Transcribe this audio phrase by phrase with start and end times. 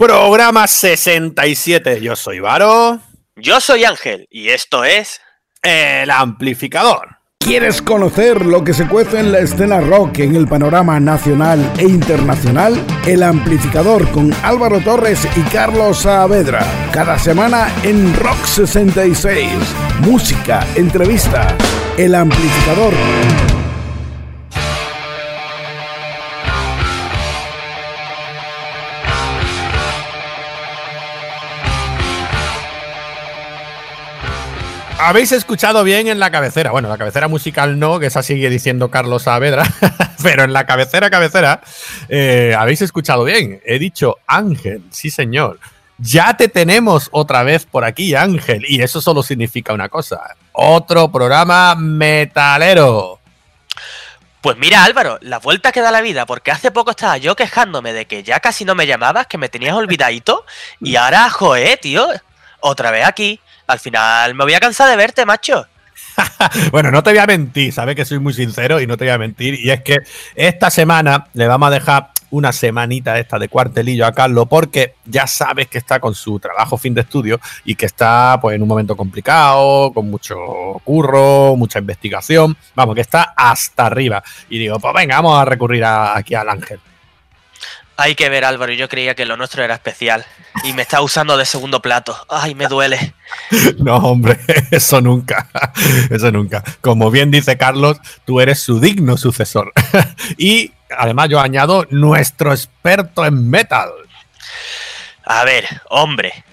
[0.00, 2.00] Programa 67.
[2.00, 3.00] Yo soy Varo.
[3.36, 5.20] Yo soy Ángel y esto es
[5.60, 7.18] El Amplificador.
[7.38, 11.82] ¿Quieres conocer lo que se cuece en la escena rock en el panorama nacional e
[11.82, 12.82] internacional?
[13.06, 16.64] El Amplificador con Álvaro Torres y Carlos Saavedra.
[16.94, 19.52] Cada semana en Rock 66.
[20.00, 21.54] Música, entrevista.
[21.98, 22.94] El Amplificador.
[35.10, 36.70] Habéis escuchado bien en la cabecera.
[36.70, 39.64] Bueno, la cabecera musical no, que esa sigue diciendo Carlos Saavedra.
[40.22, 41.62] pero en la cabecera, cabecera,
[42.08, 43.60] eh, habéis escuchado bien.
[43.66, 45.58] He dicho Ángel, sí señor.
[45.98, 48.64] Ya te tenemos otra vez por aquí, Ángel.
[48.68, 50.36] Y eso solo significa una cosa.
[50.52, 53.18] Otro programa metalero.
[54.40, 57.92] Pues mira Álvaro, la vuelta que da la vida, porque hace poco estaba yo quejándome
[57.92, 60.46] de que ya casi no me llamabas, que me tenías olvidadito,
[60.80, 62.06] y ahora, joe, tío,
[62.60, 63.40] otra vez aquí.
[63.70, 65.64] Al final me voy a cansar de verte, macho.
[66.72, 69.12] bueno, no te voy a mentir, sabes que soy muy sincero y no te voy
[69.12, 69.54] a mentir.
[69.54, 69.98] Y es que
[70.34, 75.26] esta semana le vamos a dejar una semanita esta de cuartelillo a Carlos porque ya
[75.26, 78.68] sabes que está con su trabajo fin de estudio y que está pues en un
[78.68, 80.36] momento complicado, con mucho
[80.84, 84.22] curro, mucha investigación, vamos, que está hasta arriba.
[84.48, 86.80] Y digo, pues venga, vamos a recurrir aquí al ángel.
[88.00, 90.24] Hay que ver, Álvaro, yo creía que lo nuestro era especial
[90.64, 92.16] y me está usando de segundo plato.
[92.30, 93.14] Ay, me duele.
[93.78, 95.48] No, hombre, eso nunca.
[96.10, 96.64] Eso nunca.
[96.80, 99.72] Como bien dice Carlos, tú eres su digno sucesor.
[100.36, 103.90] Y además yo añado nuestro experto en metal.
[105.24, 106.44] A ver, hombre.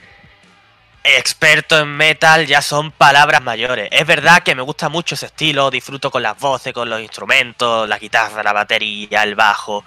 [1.03, 3.87] Experto en metal ya son palabras mayores.
[3.91, 7.87] Es verdad que me gusta mucho ese estilo, disfruto con las voces, con los instrumentos,
[7.87, 9.85] la guitarra, la batería, el bajo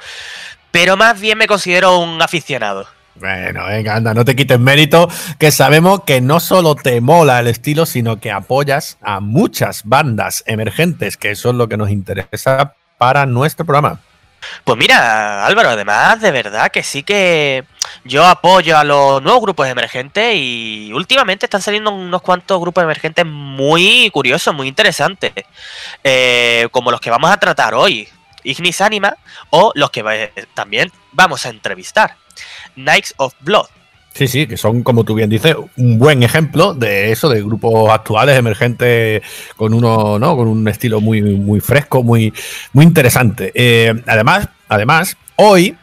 [0.71, 2.87] pero más bien me considero un aficionado.
[3.17, 7.49] Bueno, venga, anda, no te quites mérito, que sabemos que no solo te mola el
[7.49, 12.75] estilo, sino que apoyas a muchas bandas emergentes, que eso es lo que nos interesa
[12.97, 14.01] para nuestro programa.
[14.65, 17.65] Pues mira, Álvaro, además de verdad que sí que
[18.05, 23.27] yo apoyo a los nuevos grupos emergentes y últimamente están saliendo unos cuantos grupos emergentes
[23.27, 25.33] muy curiosos, muy interesantes,
[26.03, 28.09] eh, como los que vamos a tratar hoy.
[28.45, 29.17] Ignis Anima
[29.51, 32.17] o los que también vamos a entrevistar,
[32.75, 33.67] Knights of Blood.
[34.13, 37.91] Sí, sí, que son, como tú bien dices, un buen ejemplo de eso, de grupos
[37.91, 39.23] actuales, emergentes,
[39.57, 40.37] con uno, ¿no?
[40.37, 42.35] Con un estilo muy, muy fresco, muy,
[42.73, 43.53] muy interesante.
[43.55, 45.77] Eh, además, además, hoy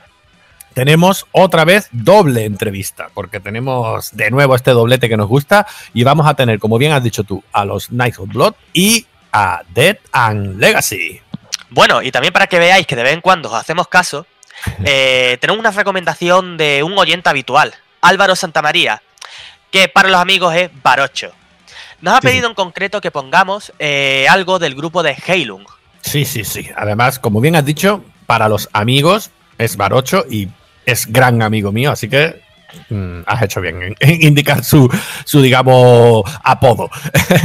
[0.73, 6.03] tenemos otra vez doble entrevista, porque tenemos de nuevo este doblete que nos gusta, y
[6.03, 9.61] vamos a tener, como bien has dicho tú, a los Knights of Blood y a
[9.73, 11.21] Dead and Legacy.
[11.69, 14.25] Bueno, y también para que veáis que de vez en cuando os hacemos caso,
[14.85, 19.01] eh, tenemos una recomendación de un oyente habitual, Álvaro Santamaría,
[19.71, 21.31] que para los amigos es Barocho.
[21.99, 25.65] Nos ha pedido en concreto que pongamos eh, algo del grupo de Heilung.
[26.01, 26.69] Sí, sí, sí.
[26.75, 30.47] Además, como bien has dicho, para los amigos es Barocho y
[30.85, 32.39] es gran amigo mío, así que
[32.89, 34.89] mm, has hecho bien en, indicar su,
[35.25, 36.89] su, digamos, apodo.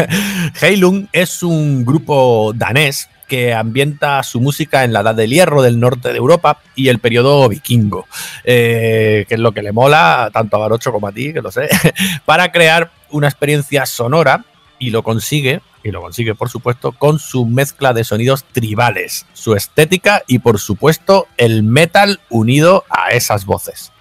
[0.60, 5.80] Heilung es un grupo danés que ambienta su música en la Edad del Hierro del
[5.80, 8.06] norte de Europa y el periodo vikingo,
[8.44, 11.50] eh, que es lo que le mola tanto a Barocho como a ti, que lo
[11.50, 11.66] sé,
[12.26, 14.44] para crear una experiencia sonora
[14.78, 19.56] y lo consigue, y lo consigue por supuesto, con su mezcla de sonidos tribales, su
[19.56, 23.92] estética y por supuesto el metal unido a esas voces.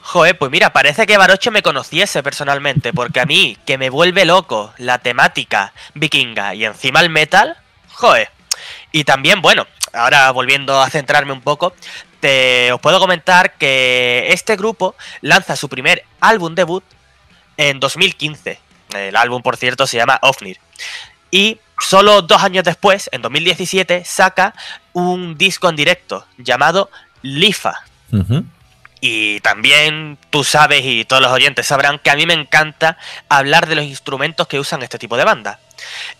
[0.00, 4.24] Joder, pues mira, parece que Barocho me conociese personalmente, porque a mí, que me vuelve
[4.24, 7.56] loco la temática vikinga y encima el metal,
[7.98, 8.30] Joder.
[8.92, 11.74] Y también, bueno, ahora volviendo a centrarme un poco,
[12.20, 16.84] te, os puedo comentar que este grupo lanza su primer álbum debut
[17.56, 18.60] en 2015.
[18.94, 20.58] El álbum, por cierto, se llama Ofnir.
[21.32, 24.54] Y solo dos años después, en 2017, saca
[24.92, 26.90] un disco en directo llamado
[27.22, 27.82] Lifa.
[29.00, 32.96] Y también tú sabes y todos los oyentes sabrán que a mí me encanta
[33.28, 35.58] hablar de los instrumentos que usan este tipo de banda.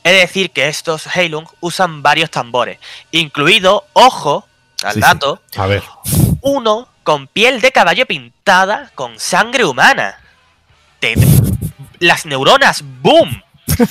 [0.04, 2.78] Es decir, que estos Heilung usan varios tambores,
[3.10, 4.46] incluido, ojo,
[4.82, 5.82] al dato, A ver.
[6.40, 10.20] uno con piel de caballo pintada con sangre humana.
[12.00, 13.42] las neuronas, ¡boom!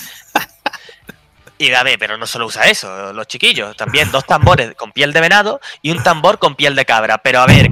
[1.59, 5.11] Y a ver, pero no solo usa eso, los chiquillos, también dos tambores con piel
[5.11, 7.17] de venado y un tambor con piel de cabra.
[7.17, 7.71] Pero a ver,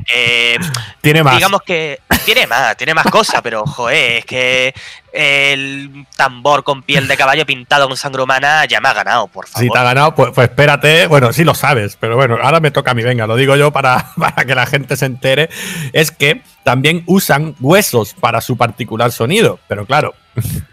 [1.01, 1.35] tiene más.
[1.35, 4.73] Digamos que tiene más, tiene más cosas, pero joder, es que
[5.15, 9.47] el tambor con piel de caballo pintado con sangre humana, ya me ha ganado, por
[9.47, 9.63] favor.
[9.63, 11.07] Si te ha ganado, pues, pues, espérate.
[11.07, 13.71] Bueno, sí lo sabes, pero bueno, ahora me toca a mí, venga, lo digo yo
[13.71, 15.49] para, para que la gente se entere.
[15.93, 20.15] Es que también usan huesos para su particular sonido, pero claro,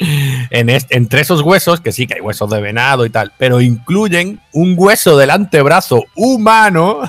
[0.51, 4.41] en entre esos huesos, que sí que hay huesos de venado y tal, pero incluyen
[4.53, 7.03] un hueso del antebrazo humano,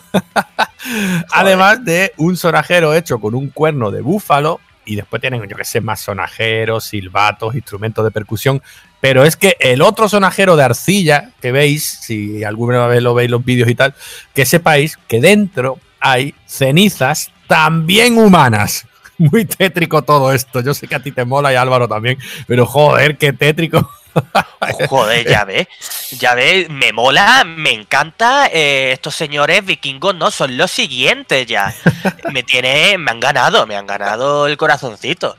[1.31, 5.65] además de un sonajero hecho con un cuerno de búfalo, y después tienen, yo que
[5.65, 8.61] sé, más sonajeros, silbatos, instrumentos de percusión.
[9.01, 13.29] Pero es que el otro sonajero de arcilla que veis, si alguna vez lo veis
[13.29, 13.93] los vídeos y tal,
[14.33, 18.87] que sepáis que dentro hay cenizas también humanas
[19.17, 20.61] muy tétrico todo esto.
[20.61, 23.89] Yo sé que a ti te mola y Álvaro también, pero joder, qué tétrico.
[24.89, 25.67] Joder, ya ves,
[26.17, 28.47] ya ves, me mola, me encanta.
[28.47, 31.73] Eh, estos señores vikingos no son los siguientes ya.
[32.31, 35.37] Me tiene, me han ganado, me han ganado el corazoncito.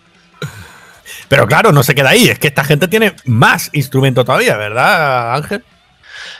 [1.28, 5.34] Pero claro, no se queda ahí, es que esta gente tiene más instrumento todavía, ¿verdad,
[5.34, 5.64] Ángel?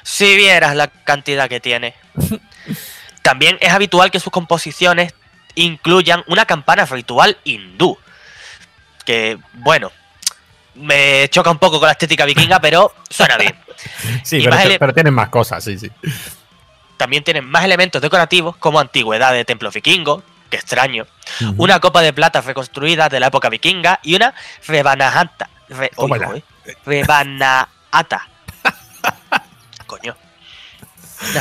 [0.03, 1.95] Si vieras la cantidad que tiene.
[3.23, 5.15] También es habitual que sus composiciones
[5.55, 7.99] incluyan una campana ritual hindú.
[9.05, 9.91] Que, bueno,
[10.75, 13.55] me choca un poco con la estética vikinga, pero suena bien.
[14.23, 14.45] sí,
[14.79, 15.91] pero, tienen más cosas, sí, sí.
[16.97, 21.07] También tienen más elementos decorativos como antigüedad de templo vikingo, que extraño,
[21.57, 24.35] una copa de plata reconstruida de la época vikinga y una
[24.67, 25.49] rebanahata.
[25.97, 26.45] ¿Cómo eh,
[26.85, 28.29] rebanahata.
[29.87, 30.17] Coño.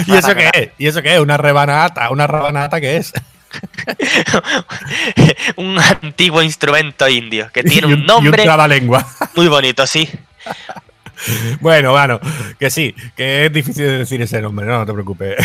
[0.07, 0.69] ¿Y eso qué es?
[0.77, 1.19] ¿Y eso qué es?
[1.19, 2.09] ¿Una rebanahata?
[2.09, 3.13] ¿Una rebanahata qué es?
[5.57, 9.05] un antiguo instrumento indio que tiene un, nombre lengua.
[9.35, 10.09] Muy bonito, sí.
[11.61, 12.19] Bueno, bueno,
[12.59, 15.37] que sí, que es difícil de decir ese nombre, no, te preocupes.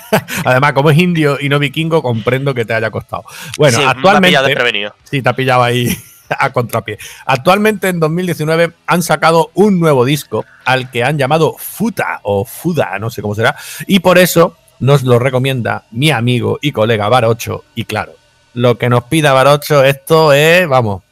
[0.44, 3.24] Además, como es indio y no vikingo, comprendo que te haya costado.
[3.58, 4.90] Bueno, actualmente.
[5.04, 5.94] sí, te ha pillado ahí
[6.38, 6.98] a contrapié.
[7.26, 12.98] Actualmente, en 2019, han sacado un nuevo disco al que han llamado Futa o Fuda,
[12.98, 13.56] no sé cómo será,
[13.86, 17.64] y por eso nos lo recomienda mi amigo y colega Barocho.
[17.74, 18.14] Y claro,
[18.54, 21.02] lo que nos pida Barocho, esto es, vamos,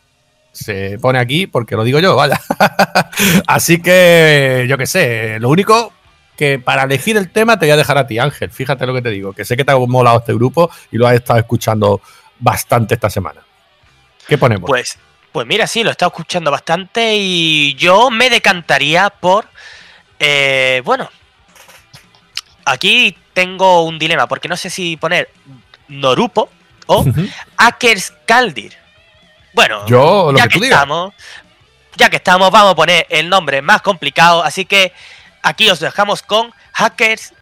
[0.55, 2.41] se pone aquí porque lo digo yo, vaya.
[3.47, 5.93] Así que, yo qué sé, lo único
[6.37, 8.51] que para elegir el tema te voy a dejar a ti, Ángel.
[8.51, 11.07] Fíjate lo que te digo, que sé que te ha molado este grupo y lo
[11.07, 12.01] has estado escuchando
[12.39, 13.43] bastante esta semana.
[14.27, 14.69] ¿Qué ponemos?
[14.69, 14.99] Pues,
[15.33, 19.47] pues mira, sí, lo he estado escuchando bastante y yo me decantaría por,
[20.19, 21.11] eh, bueno,
[22.65, 25.29] aquí tengo un dilema, porque no sé si poner
[25.89, 26.49] Norupo
[26.87, 27.05] o
[27.57, 28.84] Akerskaldir.
[29.55, 29.87] Bueno,
[30.37, 31.15] ya que, estamos,
[31.97, 34.93] ya que estamos, vamos a poner el nombre más complicado, así que
[35.43, 37.35] aquí os dejamos con Hackers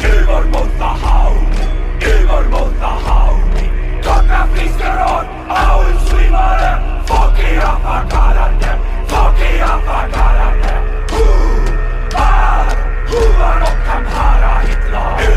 [0.00, 1.54] Humor mot the hound,
[2.02, 3.52] humor mot the hound.
[4.02, 6.72] Tunga fiskar åt Auensvimmare.
[7.06, 8.70] Fuck i apparkallande,
[9.06, 10.72] fuck i apparkallande.
[11.10, 12.64] Huvar,
[13.10, 15.10] huvar och Kamhara Hitler.
[15.20, 15.32] Hu,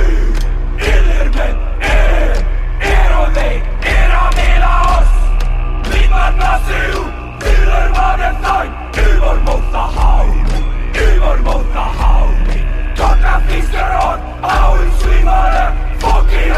[0.78, 2.36] illermän, er,
[2.82, 3.50] er och vi,
[3.96, 5.14] er och hela oss.
[5.90, 8.70] Midman blåser ut, fyller världen sang.
[8.96, 10.48] Humor mot the hound,
[10.98, 11.61] humor mot
[13.32, 13.72] Kaldir.
[13.72, 14.20] Llamamos
[16.44, 16.51] a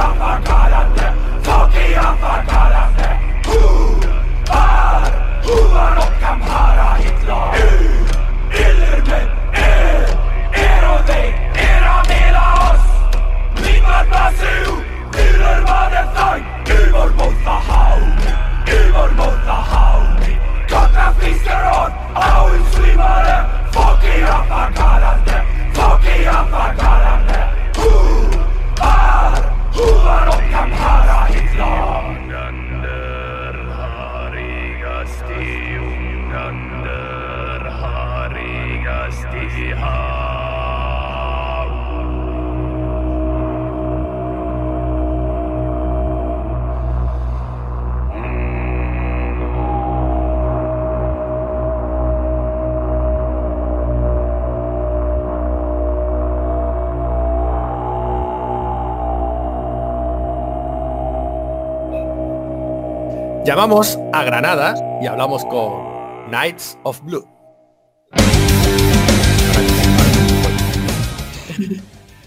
[63.65, 67.25] Granada y hablamos con Knights of Blue.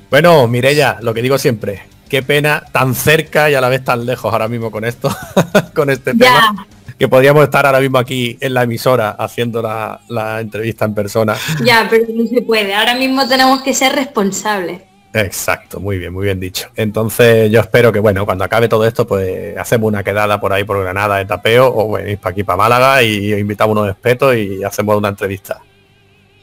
[0.08, 4.06] Bueno, Mirella, lo que digo siempre, qué pena tan cerca y a la vez tan
[4.06, 5.14] lejos ahora mismo con esto,
[5.74, 6.66] con este tema.
[6.98, 11.36] Que podríamos estar ahora mismo aquí en la emisora haciendo la, la entrevista en persona.
[11.62, 12.74] Ya, pero no se puede.
[12.74, 14.80] Ahora mismo tenemos que ser responsables.
[15.16, 16.68] Exacto, muy bien, muy bien dicho.
[16.76, 20.64] Entonces yo espero que, bueno, cuando acabe todo esto, pues hacemos una quedada por ahí
[20.64, 24.62] por Granada de tapeo o venís para aquí, para Málaga y invitamos unos espetos y
[24.62, 25.60] hacemos una entrevista.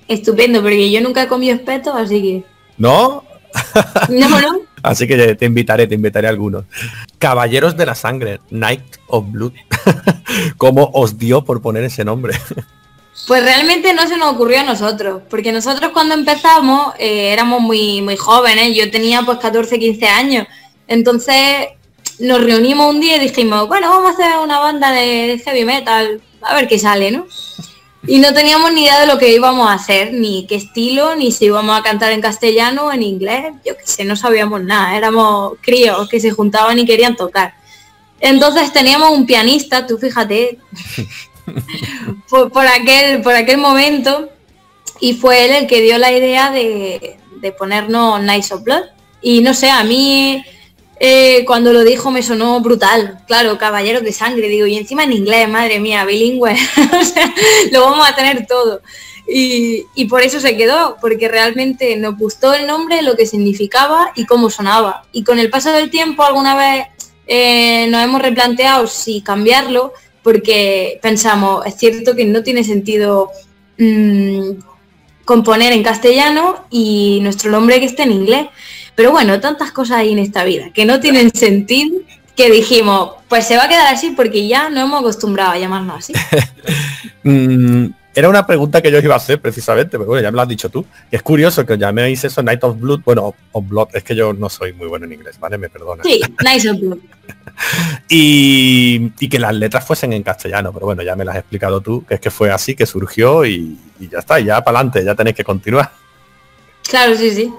[0.08, 2.44] Estupendo, porque yo nunca he comido espetos, así que...
[2.78, 3.24] ¿No?
[4.10, 4.60] No, no.
[4.84, 6.66] Así que te invitaré, te invitaré a algunos.
[7.18, 9.54] Caballeros de la Sangre, Night of Blood.
[10.58, 12.34] ¿Cómo os dio por poner ese nombre?
[13.28, 18.02] Pues realmente no se nos ocurrió a nosotros, porque nosotros cuando empezamos eh, éramos muy,
[18.02, 20.48] muy jóvenes, yo tenía pues 14, 15 años,
[20.88, 21.70] entonces
[22.20, 26.22] nos reunimos un día y dijimos, bueno, vamos a hacer una banda de heavy metal,
[26.42, 27.26] a ver qué sale, ¿no?
[28.06, 31.32] Y no teníamos ni idea de lo que íbamos a hacer, ni qué estilo, ni
[31.32, 34.98] si íbamos a cantar en castellano o en inglés, yo qué sé, no sabíamos nada,
[34.98, 37.54] éramos críos que se juntaban y querían tocar.
[38.20, 40.60] Entonces teníamos un pianista, tú fíjate,
[42.30, 44.30] por, aquel, por aquel momento,
[45.00, 48.84] y fue él el que dio la idea de, de ponernos Nice of Blood.
[49.22, 50.44] Y no sé, a mí
[51.00, 53.20] eh, cuando lo dijo me sonó brutal.
[53.28, 56.54] Claro, caballeros de sangre, digo, y encima en inglés, madre mía, bilingüe.
[57.02, 57.34] o sea,
[57.72, 58.82] lo vamos a tener todo.
[59.28, 64.26] Y, por eso se quedó, porque realmente nos gustó el nombre, lo que significaba y
[64.26, 65.06] cómo sonaba.
[65.12, 66.88] Y con el paso del tiempo alguna vez
[67.28, 69.94] eh, nos hemos replanteado si cambiarlo,
[70.24, 73.30] porque pensamos, es cierto que no tiene sentido
[73.78, 74.52] mm,
[75.26, 78.48] componer en castellano y nuestro nombre que esté en inglés.
[78.96, 82.00] Pero bueno, tantas cosas hay en esta vida que no tienen sentido
[82.36, 85.98] que dijimos, pues se va a quedar así porque ya no hemos acostumbrado a llamarnos
[85.98, 86.14] así.
[87.26, 90.42] Mm, era una pregunta que yo iba a hacer precisamente, pero bueno, ya me lo
[90.44, 90.86] has dicho tú.
[91.10, 93.02] Es curioso que os llaméis eso Night of Blood.
[93.04, 95.58] Bueno, of Blood, es que yo no soy muy bueno en inglés, ¿vale?
[95.58, 96.04] Me perdona.
[96.04, 96.98] Sí, Night of Blood.
[98.10, 102.06] y, que las letras fuesen en castellano, pero bueno, ya me las has explicado tú,
[102.06, 105.16] que es que fue así, que surgió y, y ya está, ya para adelante, ya
[105.16, 105.92] tenéis que continuar.
[106.88, 107.52] Claro, sí, sí.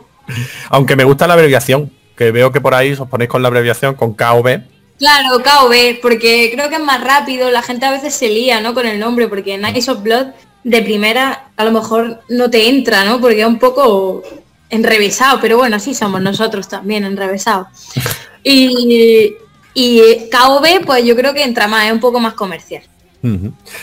[0.71, 3.95] Aunque me gusta la abreviación, que veo que por ahí os ponéis con la abreviación
[3.95, 4.61] con KOB.
[4.99, 8.75] Claro, KOB, porque creo que es más rápido, la gente a veces se lía, ¿no?
[8.75, 10.29] Con el nombre, porque Nice of Blood
[10.63, 13.21] de primera a lo mejor no te entra, ¿no?
[13.21, 14.23] Porque es un poco
[14.71, 17.69] enrevesado, pero bueno, así somos nosotros también, enrevesados.
[18.47, 19.37] Y,
[19.73, 22.83] y KOB, pues yo creo que entra más, es un poco más comercial.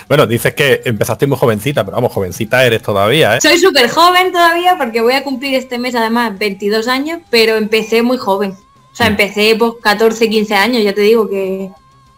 [0.08, 3.42] Bueno, dices que empezaste muy jovencita, pero vamos, jovencita eres todavía, ¿eh?
[3.42, 8.04] Soy súper joven todavía porque voy a cumplir este mes además 22 años, pero empecé
[8.04, 8.54] muy joven.
[8.92, 11.70] O sea, empecé pues 14, 15 años, ya te digo que,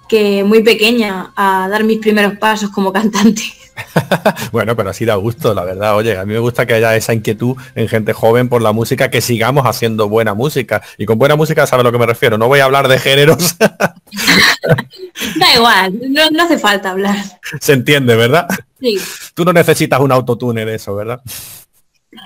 [0.08, 3.44] que muy pequeña a dar mis primeros pasos como cantante.
[4.52, 5.96] bueno, pero así da gusto, la verdad.
[5.96, 9.10] Oye, a mí me gusta que haya esa inquietud en gente joven por la música,
[9.10, 10.82] que sigamos haciendo buena música.
[10.98, 12.38] Y con buena música, ¿sabes a lo que me refiero?
[12.38, 13.56] No voy a hablar de géneros.
[13.60, 17.18] da igual, no, hace falta hablar.
[17.60, 18.48] Se entiende, ¿verdad?
[18.80, 19.00] Sí.
[19.34, 21.22] Tú no necesitas un autotune de eso, ¿verdad?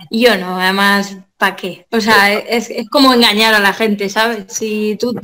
[0.10, 1.86] Yo no, además, ¿para qué?
[1.92, 4.46] O sea, es, como engañar a la gente, ¿sabes?
[4.48, 5.20] Si tú...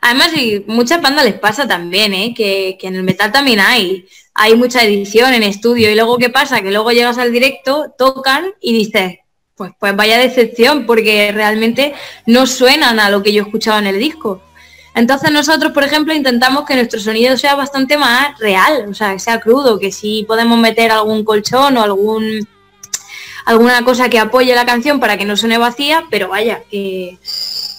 [0.00, 2.34] Además, y muchas bandas les pasa también, ¿eh?
[2.34, 4.06] Que, que en el metal también hay
[4.38, 8.52] hay mucha edición en estudio y luego qué pasa, que luego llegas al directo, tocan
[8.60, 9.18] y dices,
[9.56, 11.92] pues, pues vaya decepción, porque realmente
[12.24, 14.40] no suenan a lo que yo escuchaba en el disco.
[14.94, 19.18] Entonces nosotros, por ejemplo, intentamos que nuestro sonido sea bastante más real, o sea, que
[19.18, 22.46] sea crudo, que si podemos meter algún colchón o algún
[23.48, 27.16] alguna cosa que apoye la canción para que no suene vacía, pero vaya, que,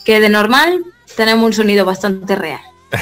[0.04, 0.84] que de normal
[1.16, 2.62] tenemos un sonido bastante real.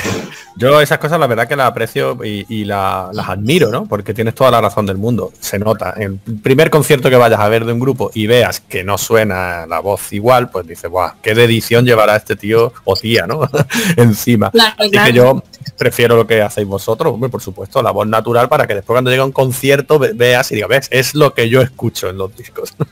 [0.58, 3.86] Yo esas cosas la verdad que las aprecio y, las admiro, ¿no?
[3.86, 5.32] Porque tienes toda la razón del mundo.
[5.40, 5.94] Se nota.
[5.96, 8.98] En el primer concierto que vayas a ver de un grupo y veas que no
[8.98, 13.28] suena la voz igual, pues dices, guau, qué de edición llevará este tío o tía,
[13.28, 13.48] ¿no?
[13.96, 14.52] Encima.
[14.78, 15.42] Así que yo
[15.78, 19.10] prefiero lo que hacéis vosotros, hombre, por supuesto, la voz natural para que después cuando
[19.10, 22.36] llegue a un concierto veas y digas, ves, es lo que yo escucho en los
[22.36, 22.74] discos.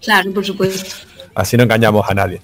[0.00, 0.86] Claro, por supuesto
[1.38, 2.40] así no engañamos a nadie.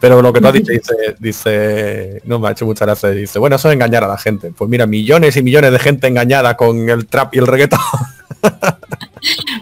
[0.00, 3.38] Pero lo que tú has dicho, dice, dice, no me ha hecho mucha gracia, dice,
[3.38, 4.52] bueno, eso es engañar a la gente.
[4.56, 7.78] Pues mira, millones y millones de gente engañada con el trap y el reggaetón.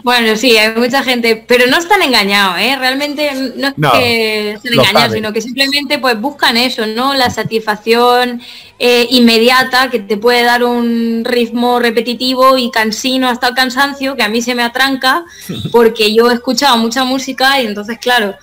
[0.07, 2.77] Bueno, sí, hay mucha gente, pero no están engañados, ¿eh?
[2.79, 7.13] Realmente no es que estén engañados, sino que simplemente pues buscan eso, ¿no?
[7.13, 8.41] La satisfacción
[8.79, 14.23] eh, inmediata que te puede dar un ritmo repetitivo y cansino hasta el cansancio, que
[14.23, 15.25] a mí se me atranca,
[15.73, 18.33] porque yo he escuchado mucha música y entonces, claro,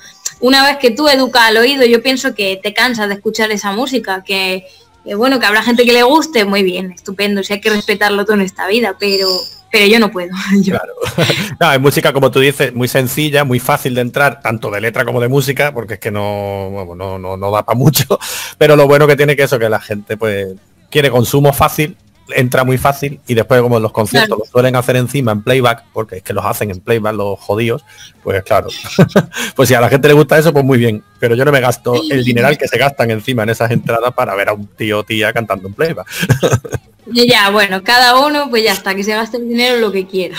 [0.41, 3.73] una vez que tú educas al oído, yo pienso que te cansas de escuchar esa
[3.73, 4.67] música, que,
[5.05, 8.25] Que bueno, que habrá gente que le guste, muy bien, estupendo, si hay que respetarlo
[8.25, 9.29] todo en esta vida, pero
[9.75, 10.31] pero yo no puedo.
[10.65, 10.93] Claro.
[11.61, 15.05] no, es música, como tú dices, muy sencilla, muy fácil de entrar, tanto de letra
[15.05, 18.05] como de música, porque es que no, no, no, no da para mucho.
[18.59, 20.55] Pero lo bueno que tiene que eso, que la gente pues
[20.91, 21.97] quiere consumo fácil
[22.31, 26.17] entra muy fácil y después como los conciertos lo suelen hacer encima en playback, porque
[26.17, 27.85] es que los hacen en playback los jodidos,
[28.23, 28.69] pues claro,
[29.57, 31.61] pues si a la gente le gusta eso, pues muy bien, pero yo no me
[31.61, 35.01] gasto el dineral que se gastan encima en esas entradas para ver a un tío
[35.01, 36.07] o tía cantando en playback.
[37.07, 40.37] ya, bueno, cada uno pues ya está, que se gaste el dinero lo que quiera.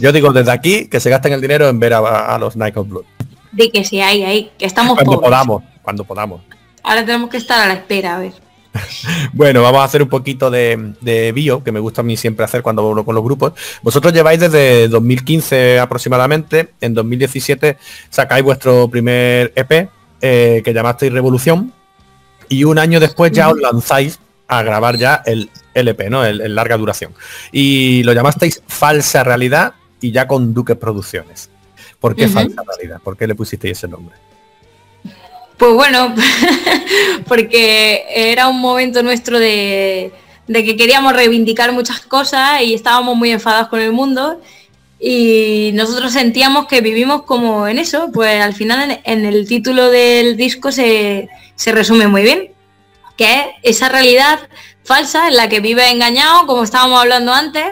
[0.00, 2.88] Yo digo desde aquí que se gasten el dinero en ver a, los Nike of
[2.88, 3.04] Blood.
[3.52, 6.42] De que si hay, ahí, que estamos Cuando podamos, cuando podamos.
[6.82, 8.47] Ahora tenemos que estar a la espera, a ver.
[9.32, 12.62] Bueno, vamos a hacer un poquito de, bio, que me gusta a mí siempre hacer
[12.62, 13.52] cuando hablo con los grupos.
[13.82, 17.78] Vosotros lleváis desde 2015 aproximadamente, en 2017
[18.10, 19.88] sacáis vuestro primer EP,
[20.20, 21.72] eh, que llamasteis Revolución,
[22.48, 26.24] y un año después ya os lanzáis a grabar ya el LP, ¿no?
[26.24, 27.12] El, larga duración.
[27.52, 31.50] Y lo llamasteis Falsa Realidad y ya con Duque Producciones.
[32.00, 33.00] ¿Por qué Falsa Realidad?
[33.02, 34.14] ¿Por qué le pusisteis ese nombre?
[35.58, 36.14] Pues bueno,
[37.26, 40.12] porque era un momento nuestro de,
[40.46, 44.40] que queríamos reivindicar muchas cosas y estábamos muy enfadados con el mundo.
[45.00, 50.36] Y nosotros sentíamos que vivimos como en eso, pues al final en, el título del
[50.36, 52.52] disco se, se, resume muy bien,
[53.16, 54.40] que es esa realidad
[54.84, 57.64] falsa en la que vive engañado, como estábamos hablando antes,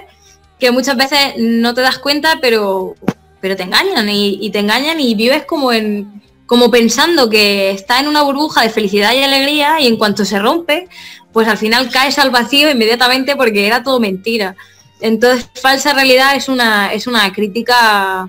[0.58, 2.94] que muchas veces no te das cuenta, pero,
[3.40, 6.16] pero te engañan y te engañan y vives como en,
[6.46, 10.38] como pensando que está en una burbuja de felicidad y alegría y en cuanto se
[10.38, 10.88] rompe,
[11.32, 14.56] pues al final caes al vacío inmediatamente porque era todo mentira.
[15.00, 18.28] Entonces, falsa realidad es una, es una crítica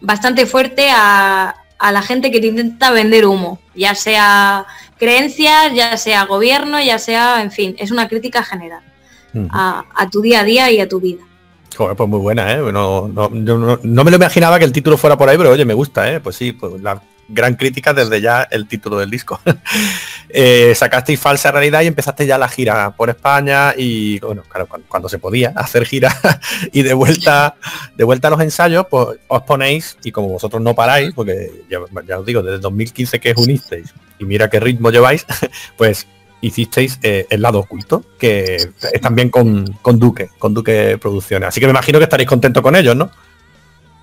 [0.00, 4.66] bastante fuerte a, la gente que te intenta vender humo, ya sea
[4.98, 8.82] creencias, ya sea gobierno, ya sea, en fin, es una crítica general
[9.50, 11.24] a, tu día a día y a tu vida.
[11.76, 12.58] Joder, pues muy buena, ¿eh?
[12.72, 13.30] No, no,
[14.04, 16.20] me lo imaginaba que el título fuera por ahí, pero oye, me gusta, ¿eh?
[16.20, 19.40] Pues sí, pues la gran crítica desde ya el título del disco.
[20.28, 25.08] eh, sacasteis falsa realidad y empezaste ya la gira por España y bueno, claro, cuando,
[25.08, 26.14] se podía hacer gira
[26.72, 27.56] y de vuelta,
[27.96, 31.80] de vuelta a los ensayos, pues os ponéis y como vosotros no paráis, porque ya,
[32.18, 35.26] os digo, desde 2015 que unisteis y mira qué ritmo lleváis,
[35.76, 36.06] pues
[36.40, 41.48] hicisteis eh, el lado oculto, que es también con, con Duque, con Duque Producciones.
[41.48, 43.10] Así que me imagino que estaréis contentos con ellos, ¿no?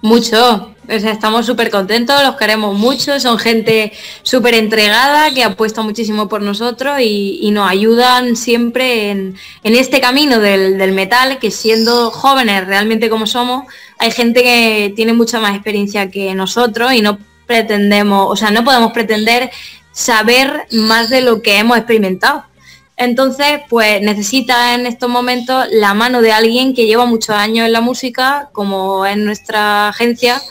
[0.01, 3.91] Mucho, estamos súper contentos, los queremos mucho, son gente
[4.23, 10.77] súper entregada que apuesta muchísimo por nosotros y, nos ayudan siempre en, este camino del,
[10.77, 13.65] del, metal, que siendo jóvenes realmente como somos,
[13.97, 18.63] hay gente que tiene mucha más experiencia que nosotros y no pretendemos, o sea, no
[18.63, 19.51] podemos pretender
[19.91, 22.45] saber más de lo que hemos experimentado.
[22.99, 27.71] Entonces, pues necesita en estos momentos la mano de alguien que lleva muchos años en
[27.71, 30.41] la música, como en nuestra agencia,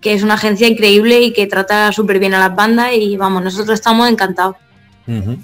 [0.00, 3.44] que es una agencia increíble y que trata súper bien a las bandas y vamos,
[3.44, 4.56] nosotros estamos encantados.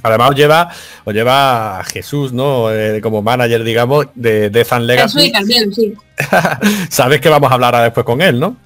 [0.03, 0.71] Además os lleva,
[1.05, 2.73] os lleva a Jesús, ¿no?
[2.73, 5.31] Eh, como manager, digamos, de Death and Legacy.
[5.31, 5.93] también, sí.
[6.89, 8.57] Sabes que vamos a hablar después con él, ¿no?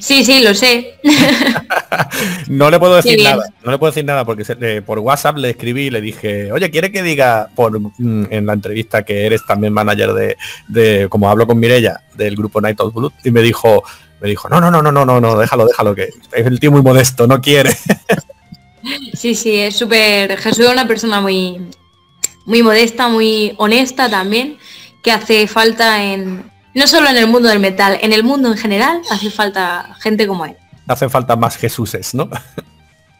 [0.00, 0.98] Sí, sí, lo sé.
[2.48, 5.82] no le puedo decir nada, no le puedo decir nada porque por WhatsApp le escribí
[5.86, 9.72] y le dije, oye, ¿quiere que diga por mm, en la entrevista que eres también
[9.72, 10.36] manager
[10.68, 13.12] de, como hablo con Mirella, del grupo Night of Blood?
[13.24, 13.84] Y me dijo,
[14.20, 16.72] me dijo, no, no, no, no, no, no, no, déjalo, déjalo, que es el tío
[16.72, 17.70] muy modesto, no quiere.
[19.14, 21.60] sí, sí, es súper, Jesús es una persona muy,
[22.44, 24.58] muy modesta, muy honesta también,
[25.02, 28.58] que hace falta en, no solo en el mundo del metal, en el mundo en
[28.58, 30.54] general hace falta gente como él.
[30.86, 32.28] Hacen falta más Jesuses, ¿no?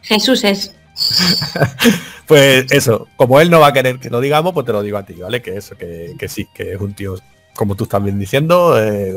[0.03, 0.75] Jesuses.
[2.27, 4.99] pues eso, como él no va a querer que lo digamos, pues te lo digo
[4.99, 5.41] a ti, ¿vale?
[5.41, 7.15] Que eso, que, sí, que es un tío,
[7.55, 9.15] como tú estás bien diciendo, eh,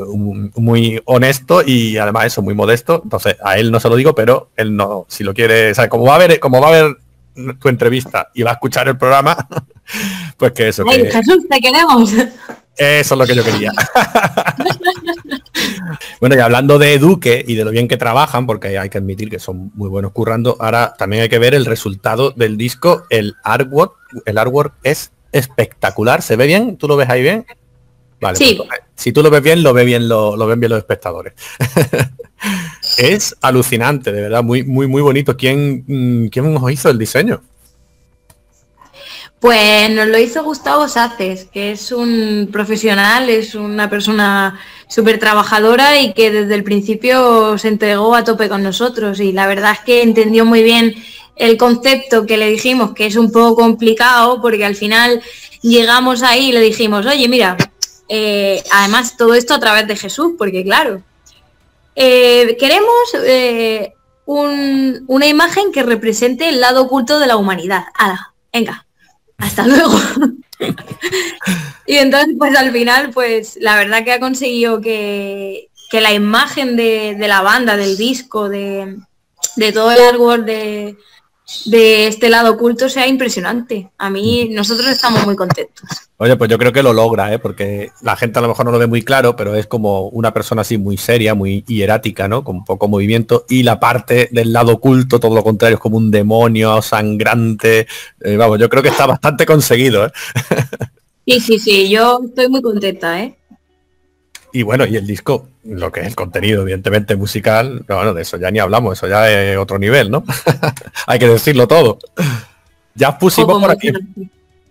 [0.55, 3.01] muy honesto y además eso, muy modesto.
[3.03, 5.87] Entonces, a él no se lo digo, pero él no, si lo quiere, o sea,
[5.87, 6.97] como va a ver, como va a ver
[7.59, 9.35] tu entrevista y va a escuchar el programa,
[10.37, 10.85] pues que eso.
[10.85, 12.13] Jesús, te queremos.
[12.77, 13.71] Eso es lo que yo quería.
[16.19, 19.29] bueno, y hablando de Duque y de lo bien que trabajan, porque hay que admitir
[19.29, 23.03] que son muy buenos currando, ahora también hay que ver el resultado del disco.
[23.09, 23.93] El artwork,
[24.25, 26.21] el artwork es espectacular.
[26.21, 26.77] ¿Se ve bien?
[26.77, 27.45] ¿Tú lo ves ahí bien?
[28.21, 28.55] Vale, sí.
[28.55, 31.33] Pues, si tú lo ves bien, lo ve bien, lo, ven bien los espectadores.
[32.99, 35.35] es alucinante, de verdad, muy, muy, muy bonito.
[35.35, 37.41] ¿Quién, mm, ¿Quién os hizo el diseño?
[39.39, 45.99] Pues nos lo hizo Gustavo Saces, que es un profesional, es una persona súper trabajadora
[45.99, 49.79] y que desde el principio se entregó a tope con nosotros y la verdad es
[49.79, 50.93] que entendió muy bien
[51.35, 55.23] el concepto que le dijimos que es un poco complicado porque al final
[55.63, 57.57] llegamos ahí y le dijimos, oye, mira,
[58.13, 61.01] eh, además todo esto a través de Jesús, porque claro,
[61.95, 62.93] eh, queremos
[63.23, 63.93] eh,
[64.25, 67.85] una imagen que represente el lado oculto de la humanidad.
[67.93, 68.33] ¡Hala!
[68.51, 68.85] Venga,
[69.37, 69.97] hasta luego.
[71.87, 77.15] y entonces, pues al final, pues la verdad que ha conseguido que, la imagen de,
[77.17, 78.97] la banda, del disco, de,
[79.55, 80.97] de todo el árbol de,
[81.65, 83.89] de este lado oculto sea impresionante.
[83.97, 85.89] A mí, nosotros estamos muy contentos.
[86.17, 87.39] Oye, pues yo creo que lo logra, ¿eh?
[87.39, 90.33] porque la gente a lo mejor no lo ve muy claro, pero es como una
[90.33, 92.43] persona así muy seria, muy hierática, ¿no?
[92.43, 93.45] Con poco movimiento.
[93.49, 97.87] Y la parte del lado oculto, todo lo contrario, es como un demonio sangrante.
[98.19, 100.05] Eh, vamos, yo creo que está bastante conseguido.
[100.05, 100.11] ¿eh?
[101.23, 103.37] Sí, sí, sí, yo estoy muy contenta, ¿eh?
[104.53, 108.37] Y bueno, y el disco, lo que es el contenido, evidentemente musical, bueno, de eso
[108.37, 110.23] ya ni hablamos, eso ya es otro nivel, ¿no?
[111.07, 111.99] Hay que decirlo todo.
[112.95, 113.91] Ya pusimos por aquí.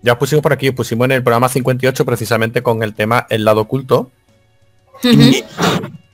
[0.02, 3.62] Ya pusimos por aquí, pusimos en el programa 58 precisamente con el tema El lado
[3.62, 4.10] oculto.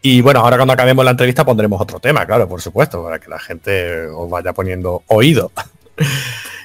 [0.02, 3.28] y, bueno, ahora cuando acabemos la entrevista pondremos otro tema, claro, por supuesto, para que
[3.28, 5.50] la gente os vaya poniendo oído.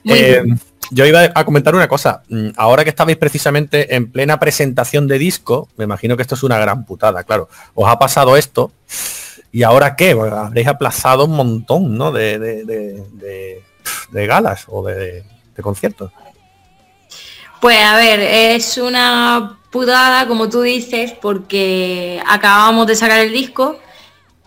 [0.04, 0.44] Eh,
[0.92, 2.22] yo iba a comentar una cosa.
[2.30, 6.44] Mm, ahora que estabais precisamente en plena presentación de disco, me imagino que esto es
[6.44, 7.50] una gran putada, claro.
[7.74, 8.72] Os ha pasado esto.
[9.52, 10.12] ¿Y ahora qué?
[10.12, 12.12] Habréis aplazado un montón, ¿no?
[12.12, 15.24] De, de, galas o de,
[15.62, 16.12] conciertos.
[17.60, 23.78] Pues a ver, es una putada, como tú dices, porque acabamos de sacar el disco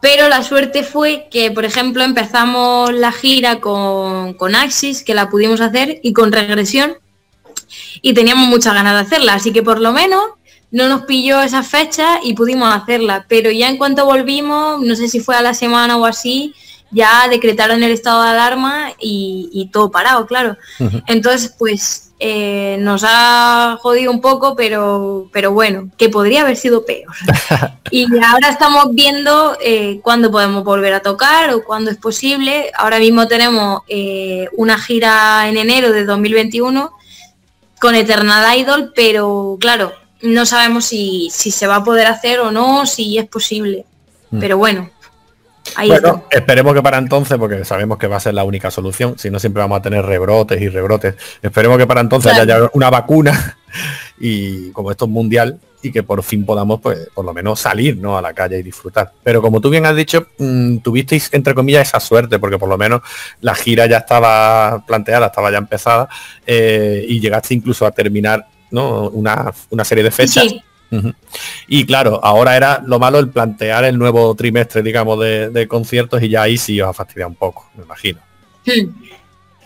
[0.04, 5.30] pero la suerte fue que, por ejemplo, empezamos la gira con, con Axis, que la
[5.30, 6.98] pudimos hacer, y con Regresión,
[8.02, 10.22] y teníamos muchas ganas de hacerla, así que por lo menos
[10.70, 13.24] no nos pilló esa fecha y pudimos hacerla.
[13.30, 16.54] Pero ya en cuanto volvimos, no sé si fue a la semana o así,
[16.90, 20.56] ya decretaron el estado de alarma y, todo parado, claro.
[21.06, 26.86] Entonces, pues eh, nos ha jodido un poco, pero, pero bueno, que podría haber sido
[26.86, 27.14] peor.
[27.90, 32.70] y ahora estamos viendo eh, cuándo podemos volver a tocar o cuándo es posible.
[32.76, 36.92] Ahora mismo tenemos eh, una gira en enero de 2021
[37.80, 39.92] con Eternal Idol, pero claro,
[40.22, 43.84] no sabemos si, si se va a poder hacer o no, si es posible.
[44.30, 44.38] Mm.
[44.38, 44.90] Pero bueno,
[45.86, 49.30] bueno, esperemos que para entonces, porque sabemos que va a ser la única solución, si
[49.30, 53.58] no siempre vamos a tener rebrotes y rebrotes, esperemos que para entonces haya una vacuna
[54.18, 57.98] y como esto es mundial y que por fin podamos, pues, por lo menos salir
[57.98, 58.16] ¿no?
[58.16, 59.12] a la calle y disfrutar.
[59.22, 62.78] Pero como tú bien has dicho, mm, tuvisteis, entre comillas, esa suerte, porque por lo
[62.78, 63.02] menos
[63.40, 66.08] la gira ya estaba planteada, estaba ya empezada,
[66.46, 69.10] eh, y llegaste incluso a terminar ¿no?
[69.10, 70.46] una, una serie de fechas.
[71.68, 76.28] Y claro, ahora era lo malo el plantear el nuevo trimestre, digamos, de, conciertos y
[76.28, 78.20] ya ahí sí os ha fastidiado un poco, me imagino.
[78.66, 79.04] Hmm.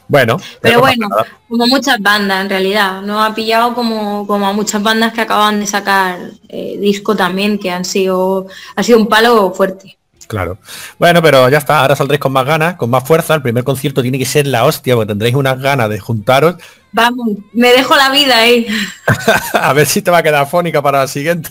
[0.08, 0.38] Bueno.
[0.62, 1.06] Pero bueno,
[1.48, 5.60] como muchas bandas en realidad, no ha pillado como, como a muchas bandas que acaban
[5.60, 9.97] de sacar eh, disco también, que han sido, ha sido un palo fuerte.
[10.28, 10.58] Claro.
[10.98, 13.34] Bueno, pero ya está, ahora saldréis con más ganas, con más fuerza.
[13.34, 16.56] El primer concierto tiene que ser la hostia, porque tendréis unas ganas de juntaros.
[16.92, 18.66] Vamos, me dejo la vida ahí.
[19.54, 21.50] a ver si te va a quedar fónica para la siguiente.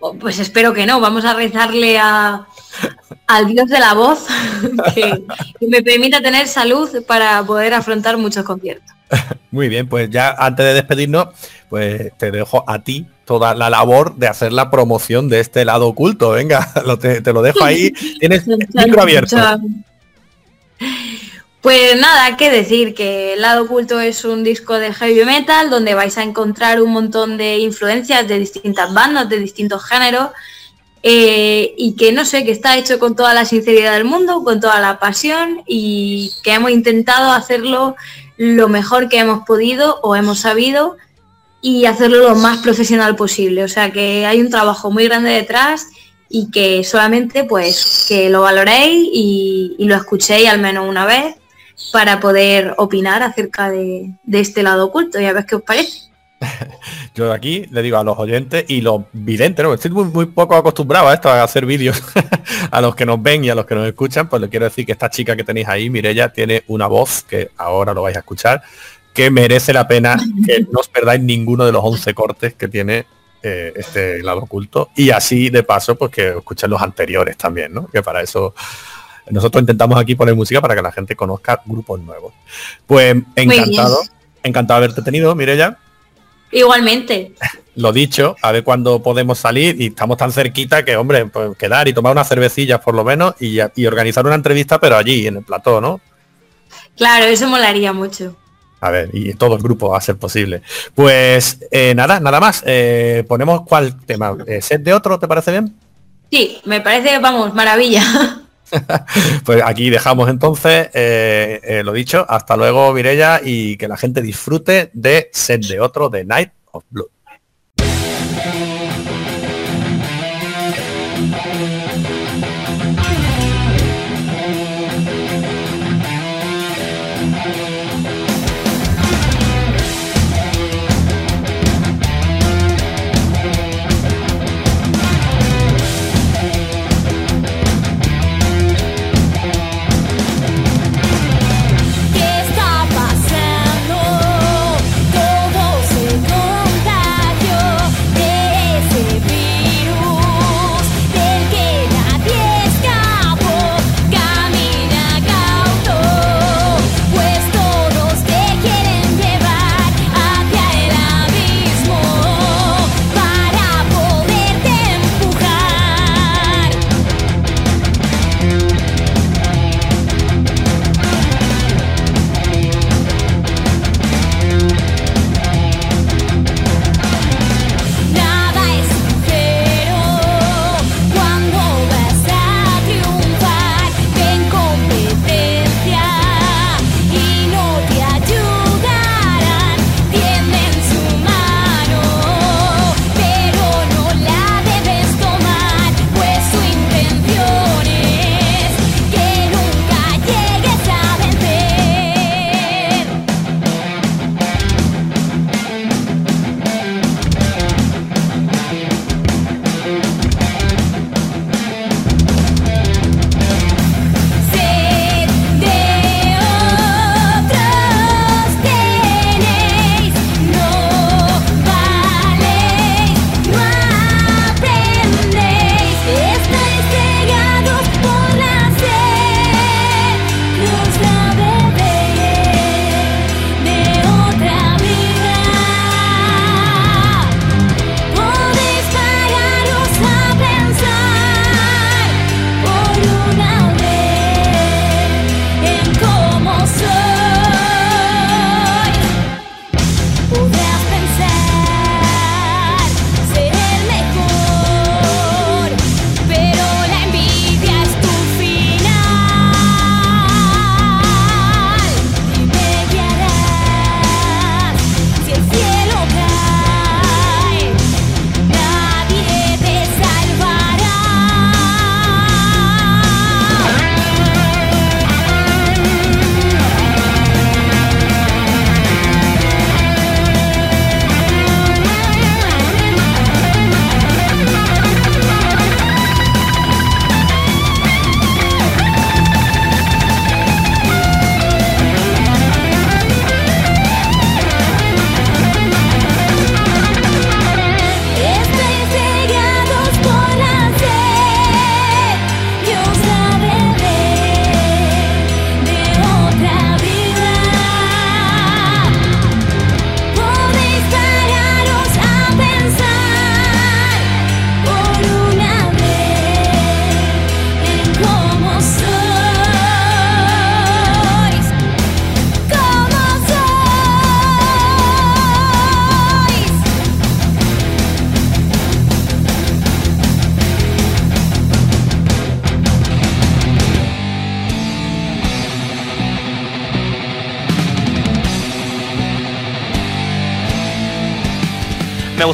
[0.00, 1.00] Oh, pues espero que no.
[1.00, 2.46] Vamos a rezarle a,
[3.26, 4.26] al Dios de la voz
[4.94, 5.22] que,
[5.66, 8.96] me permita tener salud para poder afrontar muchos conciertos.
[9.50, 11.28] Muy bien, pues ya antes de despedirnos,
[11.68, 15.86] pues te dejo a ti toda la labor de hacer la promoción de este lado
[15.86, 16.30] oculto.
[16.30, 16.72] Venga,
[17.22, 17.90] te, lo dejo ahí.
[18.18, 19.36] Tienes micro abierto.
[21.60, 25.92] Pues nada, qué decir que El lado oculto es un disco de heavy metal donde
[25.92, 30.30] vais a encontrar un montón de influencias de distintas bandas, de distintos géneros.
[31.02, 34.58] Eh, y que no sé, que está hecho con toda la sinceridad del mundo, con
[34.58, 37.94] toda la pasión y que hemos intentado hacerlo
[38.38, 40.96] lo mejor que hemos podido o hemos sabido
[41.60, 43.64] y hacerlo lo más profesional posible.
[43.64, 45.86] O sea que hay un trabajo muy grande detrás
[46.28, 51.36] y que solamente pues que lo valoréis y, lo escuchéis al menos una vez
[51.92, 56.08] para poder opinar acerca de, este lado oculto y a ver qué os parece.
[57.14, 59.74] Yo aquí le digo a los oyentes y los videntes, ¿no?
[59.74, 62.00] estoy muy, poco acostumbrado a esto, a hacer vídeos
[62.70, 64.86] a los que nos ven y a los que nos escuchan, pues le quiero decir
[64.86, 68.20] que esta chica que tenéis ahí, Mirella, tiene una voz que ahora lo vais a
[68.20, 68.62] escuchar,
[69.18, 73.04] que merece la pena que no os perdáis ninguno de los 11 cortes que tiene
[73.42, 77.88] eh, este lado oculto y así de paso pues que escuchen los anteriores también, ¿no?
[77.88, 78.54] Que para eso
[79.28, 82.32] nosotros intentamos aquí poner música para que la gente conozca grupos nuevos.
[82.86, 84.02] Pues encantado,
[84.44, 85.76] encantado de haberte tenido, Mirella.
[86.52, 87.32] Igualmente.
[87.74, 91.88] Lo dicho, a ver cuándo podemos salir y estamos tan cerquita que, hombre, pues quedar
[91.88, 95.38] y tomar unas cervecillas por lo menos y, y organizar una entrevista, pero allí, en
[95.38, 96.00] el plató, ¿no?
[96.96, 98.36] Claro, eso molaría mucho.
[98.80, 100.62] A ver, y todo el grupo va a ser posible.
[100.94, 102.62] Pues eh, nada, nada más.
[102.66, 104.36] Eh, ponemos cuál tema.
[104.46, 105.18] Eh, ¿Set de otro?
[105.18, 105.74] ¿Te parece bien?
[106.30, 108.02] Sí, me parece, vamos, maravilla.
[109.44, 110.90] pues aquí dejamos entonces
[111.84, 112.24] lo dicho.
[112.28, 116.84] Hasta luego, Mirella, y que la gente disfrute de Set de otro de Night of
[116.90, 117.08] Blood.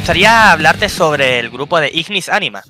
[0.05, 2.61] Gustaría hablarte sobre el grupo de Ignis Anima.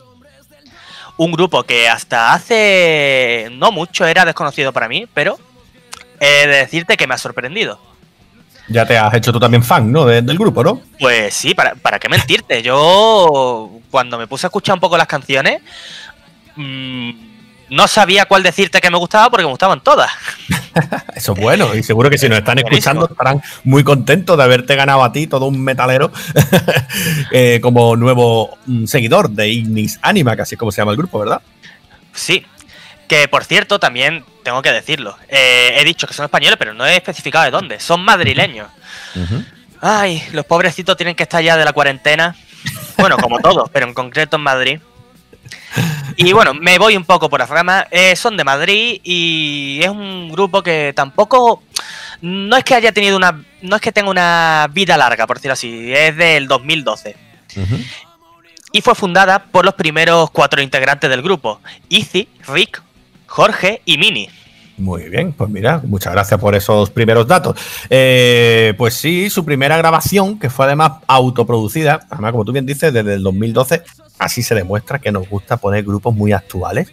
[1.17, 5.37] Un grupo que hasta hace no mucho era desconocido para mí, pero
[6.21, 7.77] he de decirte que me ha sorprendido.
[8.69, 10.05] Ya te has hecho tú también fan, ¿no?
[10.05, 10.81] del grupo, ¿no?
[10.97, 12.61] Pues sí, para, para qué mentirte.
[12.61, 15.61] Yo, cuando me puse a escuchar un poco las canciones,
[16.55, 17.11] mmm,
[17.69, 20.11] no sabía cuál decirte que me gustaba porque me gustaban todas.
[21.15, 24.75] Eso es bueno, y seguro que si nos están escuchando estarán muy contentos de haberte
[24.75, 26.11] ganado a ti, todo un metalero,
[27.31, 30.97] eh, como nuevo mm, seguidor de Ignis Anima, que así es como se llama el
[30.97, 31.41] grupo, ¿verdad?
[32.13, 32.45] Sí,
[33.07, 35.17] que por cierto, también tengo que decirlo.
[35.27, 37.79] Eh, he dicho que son españoles, pero no he especificado de dónde.
[37.79, 38.67] Son madrileños.
[39.81, 42.35] Ay, los pobrecitos tienen que estar ya de la cuarentena.
[42.97, 44.79] Bueno, como todos, pero en concreto en Madrid.
[46.17, 47.87] Y bueno, me voy un poco por la rama.
[47.91, 51.63] Eh, son de Madrid y es un grupo que tampoco.
[52.21, 53.43] No es que haya tenido una.
[53.61, 55.93] No es que tenga una vida larga, por decirlo así.
[55.93, 57.15] Es del 2012.
[58.71, 62.81] Y fue fundada por los primeros cuatro integrantes del grupo: Izzy, Rick,
[63.27, 64.29] Jorge y Mini.
[64.77, 67.57] Muy bien, pues mira, muchas gracias por esos primeros datos.
[67.89, 72.91] Eh, pues sí, su primera grabación, que fue además autoproducida, además como tú bien dices,
[72.91, 73.83] desde el 2012,
[74.19, 76.91] así se demuestra que nos gusta poner grupos muy actuales.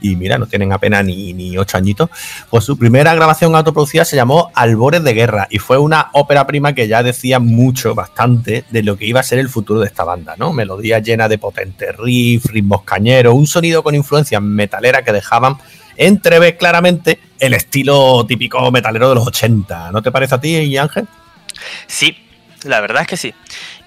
[0.00, 2.08] Y mira, no tienen apenas ni, ni ocho añitos.
[2.50, 6.72] Pues su primera grabación autoproducida se llamó Albores de Guerra y fue una ópera prima
[6.72, 10.04] que ya decía mucho, bastante, de lo que iba a ser el futuro de esta
[10.04, 10.52] banda, ¿no?
[10.52, 15.56] Melodías llenas de potentes riffs, ritmos cañeros, un sonido con influencias metaleras que dejaban
[15.96, 19.92] entrevé claramente el estilo típico metalero de los 80.
[19.92, 21.06] ¿No te parece a ti, Ángel?
[21.86, 22.16] Sí,
[22.64, 23.34] la verdad es que sí.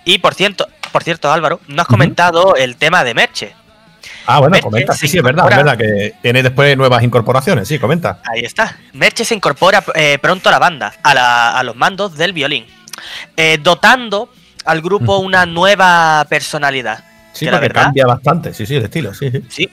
[0.06, 3.54] Y por cierto, por cierto, Álvaro, no has comentado el tema de Merche.
[4.26, 4.94] Ah, bueno, comenta.
[4.94, 7.68] Sí, sí, es verdad, es verdad que tiene después nuevas incorporaciones.
[7.68, 8.20] Sí, comenta.
[8.30, 8.78] Ahí está.
[8.94, 12.66] Merche se incorpora eh, pronto a la banda, a, los mandos del violín,
[13.36, 14.30] eh, dotando
[14.66, 17.04] al grupo una nueva personalidad.
[17.32, 19.44] Sí, porque verdad, cambia bastante, sí, sí, el estilo, sí, sí.
[19.48, 19.70] Sí,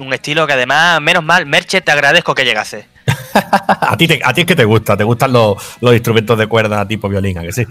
[0.00, 2.86] un estilo que además, menos mal, Merche, te agradezco que llegase.
[3.34, 7.08] a, ti a ti es que te gusta, te gustan los, instrumentos de cuerda tipo
[7.08, 7.64] violín, ¿a que sí?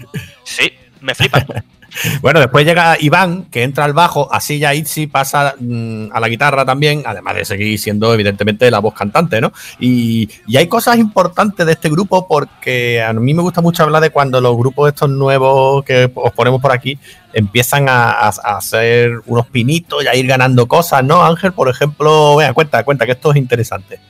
[0.44, 0.72] Sí,
[1.04, 1.44] me flipa.
[2.22, 6.28] bueno, después llega Iván, que entra al bajo, así ya Itzy pasa mm, a la
[6.28, 9.52] guitarra también, además de seguir siendo evidentemente la voz cantante, ¿no?
[9.78, 14.02] Y, y, hay cosas importantes de este grupo porque a mí me gusta mucho hablar
[14.02, 16.98] de cuando los grupos estos nuevos que os ponemos por aquí
[17.34, 21.24] empiezan a, hacer unos pinitos y a ir ganando cosas, ¿no?
[21.24, 24.00] Ángel, por ejemplo, vea, cuenta, cuenta que esto es interesante.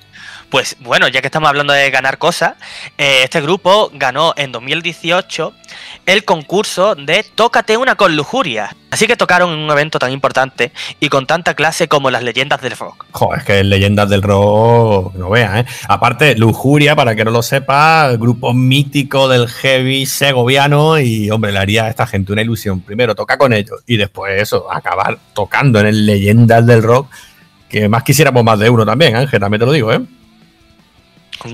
[0.55, 2.53] Pues bueno, ya que estamos hablando de ganar cosas,
[2.97, 5.53] eh, este grupo ganó en 2018
[6.07, 8.77] el concurso de Tócate una con lujuria.
[8.93, 12.62] Así que tocaron en un evento tan importante y con tanta clase como las leyendas
[12.62, 13.05] del rock.
[13.11, 15.67] Joder, es que leyendas del rock, no veas, ¿eh?
[15.88, 21.59] Aparte, Lujuria, para que no lo sepa, grupo mítico del heavy segoviano y, hombre, le
[21.59, 22.81] haría a esta gente una ilusión.
[22.81, 27.09] Primero toca con ellos y después eso, acabar tocando en el leyendas del rock,
[27.69, 30.01] que más quisiéramos más de uno también, Ángel, también te lo digo, ¿eh?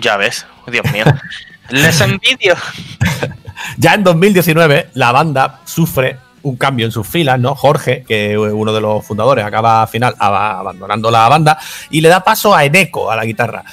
[0.01, 1.05] Ya ves, Dios mío.
[1.71, 2.57] Les envidio.
[3.77, 7.55] ya en 2019, la banda sufre un cambio en sus filas, ¿no?
[7.55, 11.59] Jorge, que uno de los fundadores, acaba al final abandonando la banda
[11.91, 13.65] y le da paso a Eneco, a la guitarra.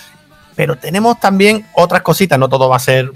[0.56, 3.12] Pero tenemos también otras cositas, no todo va a ser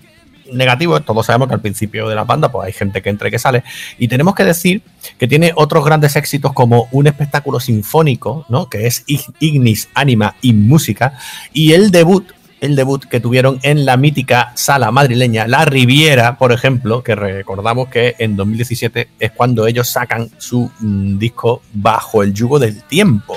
[0.51, 3.31] negativo, todos sabemos que al principio de la banda pues hay gente que entra y
[3.31, 3.63] que sale,
[3.97, 4.81] y tenemos que decir
[5.17, 8.69] que tiene otros grandes éxitos como un espectáculo sinfónico, ¿no?
[8.69, 11.17] Que es Ignis, Anima y Música,
[11.53, 16.53] y el debut el debut que tuvieron en la mítica sala madrileña La Riviera, por
[16.53, 22.33] ejemplo, que recordamos que en 2017 es cuando ellos sacan su mm, disco Bajo el
[22.33, 23.35] yugo del tiempo.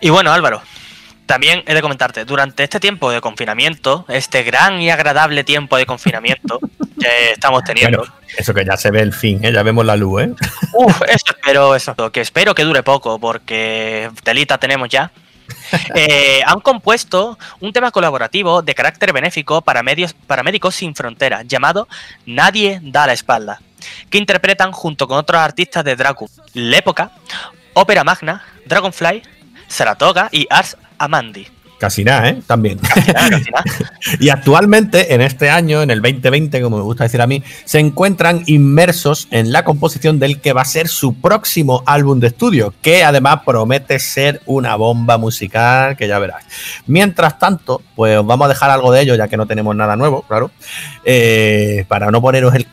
[0.00, 0.62] Y bueno, Álvaro,
[1.26, 5.86] también he de comentarte, durante este tiempo de confinamiento, este gran y agradable tiempo de
[5.86, 6.60] confinamiento
[7.00, 8.04] que estamos teniendo.
[8.36, 9.52] eso que ya se ve el fin, ¿eh?
[9.52, 10.30] ya vemos la luz, ¿eh?
[10.74, 15.10] Uf, eso espero, eso, que espero que dure poco, porque telita tenemos ya.
[15.94, 21.46] Eh, han compuesto un tema colaborativo de carácter benéfico para, medios, para Médicos Sin Fronteras
[21.46, 21.88] llamado
[22.26, 23.60] Nadie da la espalda,
[24.08, 27.10] que interpretan junto con otros artistas de Dracu, L'Época,
[27.74, 29.22] Ópera Magna, Dragonfly,
[29.68, 31.48] Saratoga y Ars Amandi.
[31.80, 32.42] Casi nada, ¿eh?
[32.46, 32.78] También.
[34.20, 37.78] y actualmente, en este año, en el 2020, como me gusta decir a mí, se
[37.78, 42.74] encuentran inmersos en la composición del que va a ser su próximo álbum de estudio,
[42.82, 46.44] que además promete ser una bomba musical, que ya verás.
[46.86, 50.20] Mientras tanto, pues vamos a dejar algo de ello, ya que no tenemos nada nuevo,
[50.28, 50.50] claro,
[51.06, 52.66] eh, para no poneros el,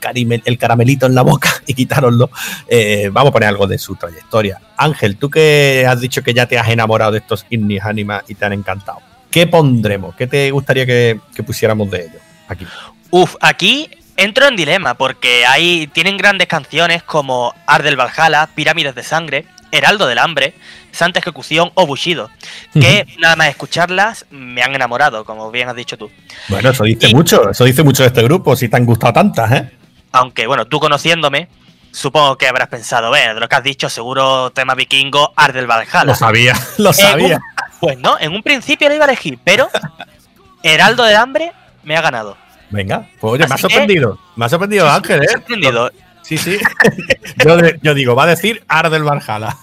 [0.43, 2.29] el, caramelito en la boca y quitároslo,
[2.67, 4.59] eh, vamos a poner algo de su trayectoria.
[4.77, 8.35] Ángel, tú que has dicho que ya te has enamorado de estos Ignis Anima y
[8.35, 8.99] te han encantado.
[9.31, 10.15] ¿Qué pondremos?
[10.15, 12.65] ¿Qué te gustaría que, pusiéramos de ellos aquí?
[13.09, 19.03] Uf, aquí entro en dilema porque ahí tienen grandes canciones como Ardel Valhalla, Pirámides de
[19.03, 20.53] Sangre, Heraldo del Hambre,
[20.91, 22.29] Santa Ejecución o Bushido,
[22.73, 26.09] que nada más escucharlas me han enamorado, como bien has dicho tú.
[26.47, 29.51] Bueno, eso dice mucho, eso dice mucho de este grupo, si te han gustado tantas,
[29.51, 29.69] ¿eh?
[30.13, 31.49] Aunque, bueno, tú conociéndome,
[31.91, 36.04] supongo que habrás pensado, ve, de lo que has dicho, seguro tema vikingo, Ardel Valhalla.
[36.06, 37.39] Lo sabía, lo sabía.
[37.80, 39.69] pues no, en un principio lo iba a elegir, pero
[40.63, 41.52] Heraldo del Hambre
[41.84, 42.38] me ha ganado.
[42.69, 44.19] Venga, pues oye, me ha sorprendido.
[44.36, 45.19] Me ha sorprendido Ángel, ¿eh?
[45.19, 45.91] Me ha sorprendido.
[46.21, 46.58] Sí, sí.
[47.82, 49.56] yo, digo, va a decir Ardel Valhalla.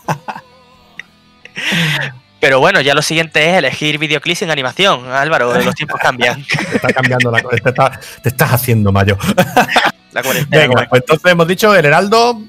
[2.40, 6.44] Pero bueno, ya lo siguiente es elegir videoclips en animación, Álvaro, los tiempos cambian.
[6.44, 9.16] Te está cambiando la cosa, te, estás haciendo mayo.
[10.14, 10.62] La cuarentena.
[10.62, 12.40] Venga, pues entonces hemos dicho el Heraldo.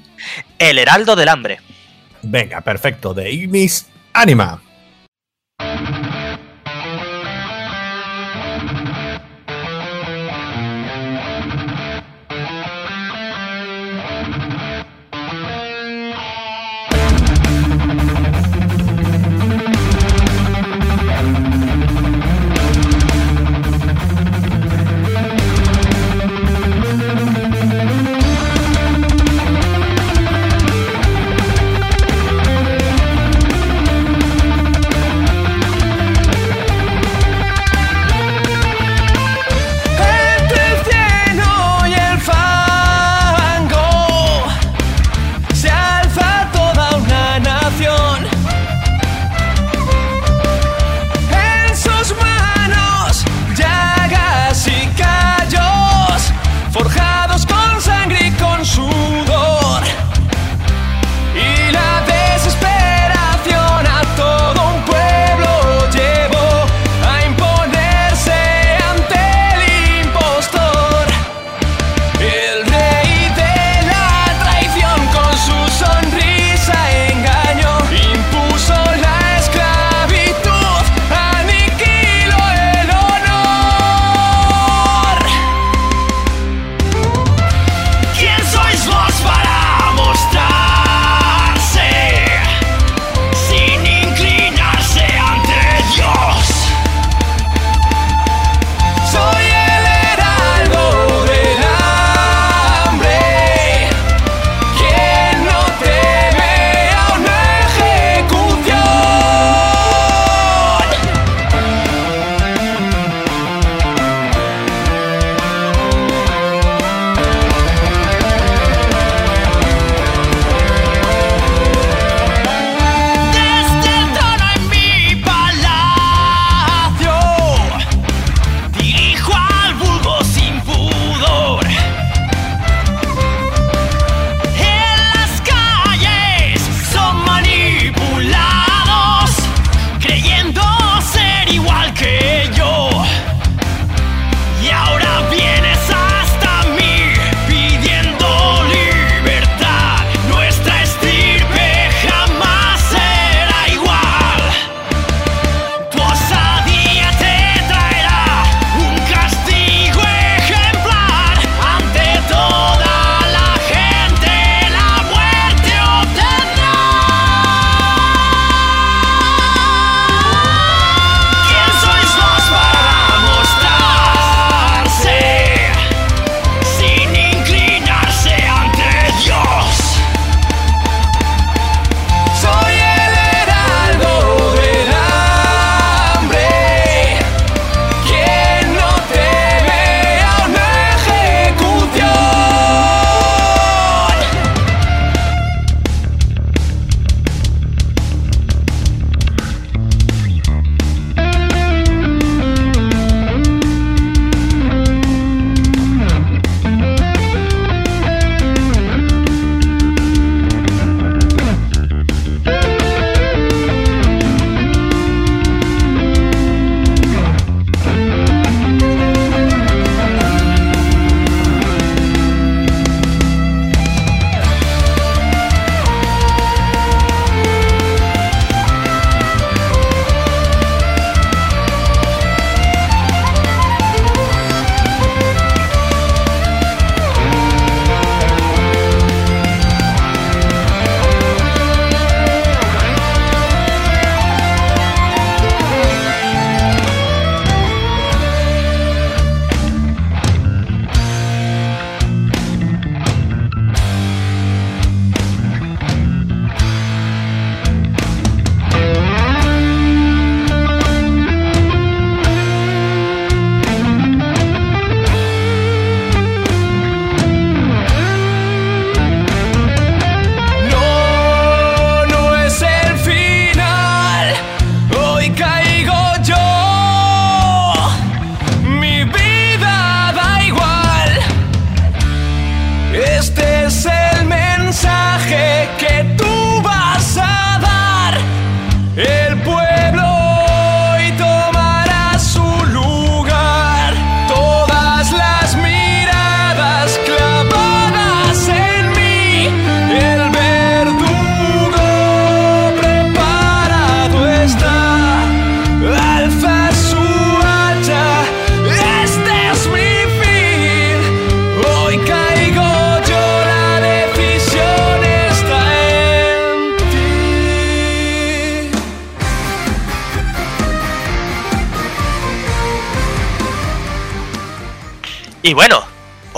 [0.58, 1.60] El Heraldo del Hambre.
[2.22, 3.12] Venga, perfecto.
[3.12, 4.62] De Ignis Anima.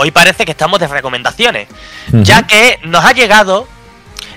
[0.00, 1.66] Hoy parece que estamos de recomendaciones,
[2.12, 3.66] ya que nos ha llegado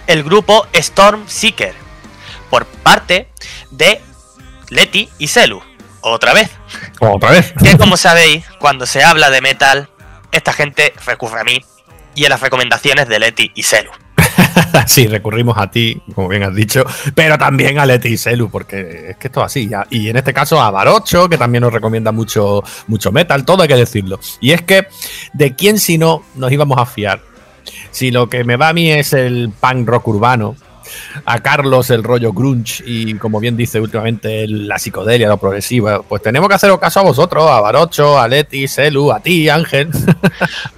[0.07, 1.76] el grupo Storm Seeker
[2.49, 3.30] por parte
[3.70, 4.01] de
[4.70, 5.62] Leti y Celu.
[6.01, 6.49] Otra vez.
[6.99, 7.53] Otra vez.
[7.64, 9.88] Que como sabéis, cuando se habla de metal,
[10.32, 11.64] esta gente recurre a mí
[12.16, 13.91] y a las recomendaciones de Leti y Celu.
[14.88, 16.84] sí, recurrimos a ti, como bien has dicho,
[17.16, 19.68] pero también a Leti y Celu, porque es que esto es así.
[19.68, 19.86] Ya.
[19.89, 23.68] Y en este caso a Barocho, que también nos recomienda mucho, mucho metal, todo hay
[23.68, 24.20] que decirlo.
[24.39, 24.88] Y es que,
[25.34, 27.22] ¿de quién si no nos íbamos a fiar?
[27.91, 30.56] Si lo que me va a mí es el punk rock urbano,
[31.26, 36.22] a Carlos el rollo grunge y como bien dice últimamente la psicodelia, lo progresiva, pues
[36.22, 39.89] tenemos que haceros caso a vosotros, a Barocho, a Leti, Selu, a ti, Ángel.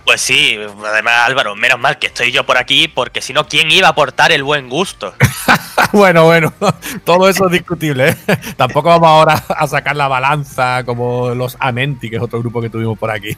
[0.05, 3.72] Pues sí, además Álvaro, menos mal que estoy yo por aquí porque si no, ¿quién
[3.72, 5.14] iba a aportar el buen gusto?
[5.93, 6.53] bueno, bueno,
[7.05, 8.09] todo eso es discutible.
[8.09, 8.18] ¿eh?
[8.55, 12.70] Tampoco vamos ahora a sacar la balanza como los Amenti, que es otro grupo que
[12.70, 13.36] tuvimos por aquí.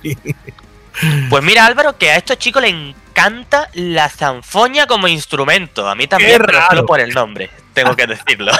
[1.29, 2.73] Pues mira, Álvaro, que a estos chicos les
[3.15, 5.87] encanta la zanfoña como instrumento.
[5.87, 8.51] A mí también, pero solo por el nombre, tengo que decirlo.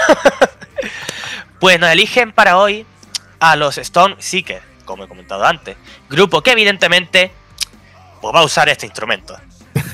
[1.60, 2.86] pues nos eligen para hoy
[3.38, 5.76] a los Stone Seekers, como he comentado antes.
[6.08, 7.30] Grupo que evidentemente
[8.22, 9.38] pues, va a usar este instrumento.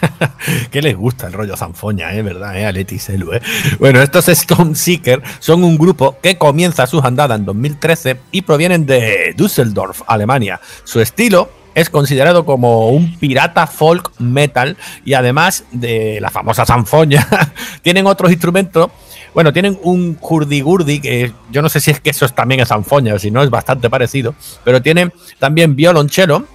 [0.71, 2.23] ¿Qué les gusta el rollo zanfoña, eh?
[2.23, 2.57] ¿Verdad?
[2.57, 2.65] ¿Eh?
[2.65, 3.43] A Leti Selu, ¿eh?
[3.81, 8.87] Bueno, estos Stone Seeker son un grupo que comienza sus andadas en 2013 y provienen
[8.87, 10.61] de Düsseldorf, Alemania.
[10.85, 17.27] Su estilo es considerado como un pirata folk metal y además de la famosa sanfoña,
[17.83, 18.91] tienen otros instrumentos.
[19.35, 23.19] Bueno, tienen un hurdy-gurdy, que yo no sé si es que eso también es sanfoña,
[23.19, 26.47] si no es bastante parecido, pero tienen también violonchelo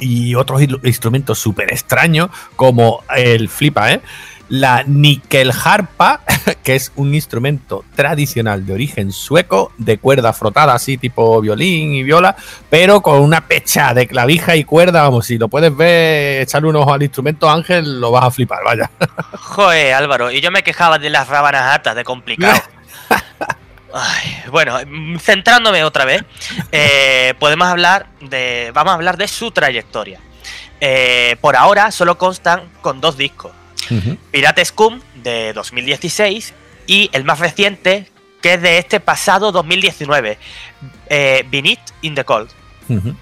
[0.00, 4.00] y otros instrumentos súper extraños como el flipa, ¿eh?
[4.48, 4.84] La
[5.64, 6.20] harpa,
[6.64, 12.02] que es un instrumento tradicional de origen sueco, de cuerda frotada, así tipo violín y
[12.02, 12.36] viola,
[12.70, 16.76] pero con una pecha de clavija y cuerda, vamos, si lo puedes ver, echarle un
[16.76, 18.90] ojo al instrumento, Ángel, lo vas a flipar, vaya.
[19.32, 22.60] Joder, Álvaro, y yo me quejaba de las rábanas atas, de complicado.
[24.50, 24.78] bueno,
[25.18, 26.24] centrándome otra vez,
[26.72, 28.70] eh, podemos hablar de.
[28.74, 30.20] Vamos a hablar de su trayectoria.
[30.80, 33.52] Eh, por ahora solo constan con dos discos.
[34.30, 36.54] Pirate Scum de 2016
[36.86, 38.10] y el más reciente
[38.40, 40.38] que es de este pasado 2019,
[41.08, 42.48] eh, Beneath in the Cold.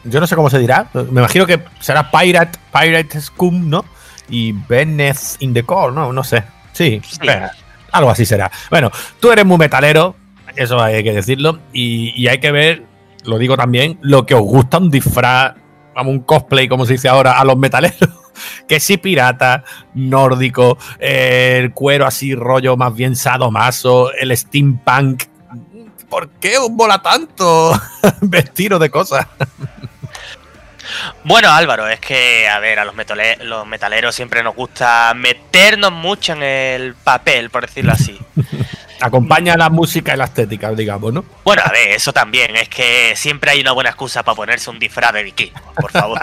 [0.05, 3.85] Yo no sé cómo se dirá, me imagino que será Pirate, Pirate Scum, ¿no?
[4.29, 6.13] Y Beneath in the Cold, ¿no?
[6.13, 6.45] No sé.
[6.73, 7.49] Sí, eh,
[7.91, 8.51] algo así será.
[8.71, 10.15] Bueno, tú eres muy metalero,
[10.55, 12.85] eso hay que decirlo, y, y hay que ver,
[13.25, 15.55] lo digo también, lo que os gusta un disfraz,
[15.97, 18.11] vamos, un cosplay, como se dice ahora, a los metaleros
[18.69, 25.25] que sí pirata, nórdico, el cuero así rollo más bien sadomaso, el steampunk.
[26.09, 27.73] ¿Por qué os mola tanto
[28.21, 29.27] vestido de cosas?
[31.25, 32.95] Bueno, Álvaro, es que, a ver, a los,
[33.43, 38.17] los metaleros siempre nos gusta meternos mucho en el papel, por decirlo así.
[39.01, 41.25] Acompaña la música y la estética, digamos, ¿no?
[41.45, 42.57] Bueno, a ver, eso también.
[42.57, 46.19] Es que siempre hay una buena excusa para ponerse un disfraz de vikingo, por favor.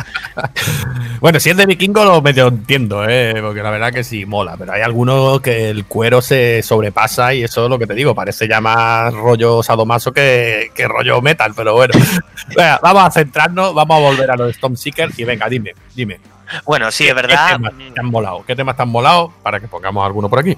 [1.20, 3.36] bueno, si es de vikingo lo medio entiendo, ¿eh?
[3.42, 4.56] Porque la verdad que sí, mola.
[4.58, 8.16] Pero hay algunos que el cuero se sobrepasa y eso es lo que te digo.
[8.16, 11.94] Parece ya más rollo sadomaso que, que rollo metal, pero bueno.
[12.82, 16.20] vamos a centrarnos, vamos a volver a los Storm Seekers y venga, dime, dime.
[16.66, 17.48] Bueno, sí, es verdad.
[17.48, 18.44] ¿Qué temas te han molado?
[18.46, 19.34] ¿Qué temas te han molado?
[19.44, 20.58] Para que pongamos alguno por aquí.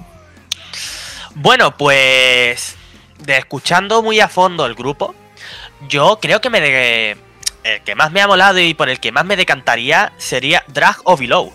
[1.38, 2.76] Bueno, pues
[3.18, 5.14] de escuchando muy a fondo el grupo,
[5.86, 7.16] yo creo que me de,
[7.62, 10.96] el que más me ha molado y por el que más me decantaría sería Drag
[11.04, 11.52] of Below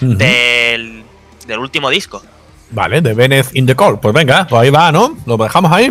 [0.00, 1.02] del,
[1.48, 2.22] del, último disco.
[2.70, 3.98] Vale, de Venice in the Call.
[3.98, 5.18] Pues venga, pues ahí va, ¿no?
[5.26, 5.90] Lo dejamos ahí.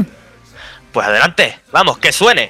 [0.94, 2.50] Pues adelante, vamos, que suene.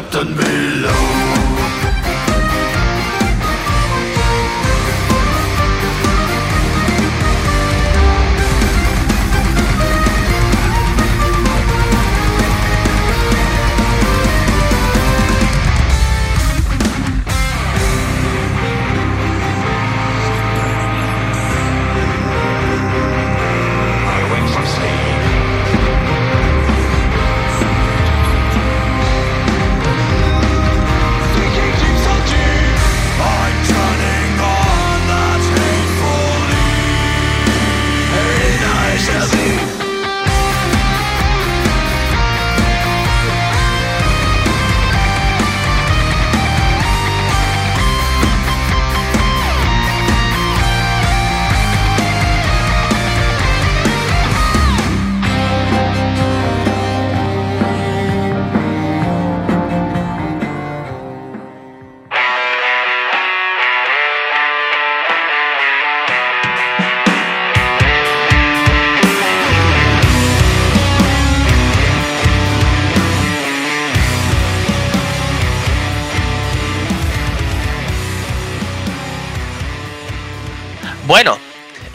[0.00, 1.17] Captain Below.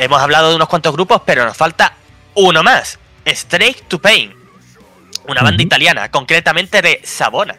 [0.03, 1.93] Hemos hablado de unos cuantos grupos, pero nos falta
[2.35, 2.99] uno más.
[3.25, 4.33] Straight to Pain.
[5.27, 7.55] Una banda italiana, concretamente de Savona.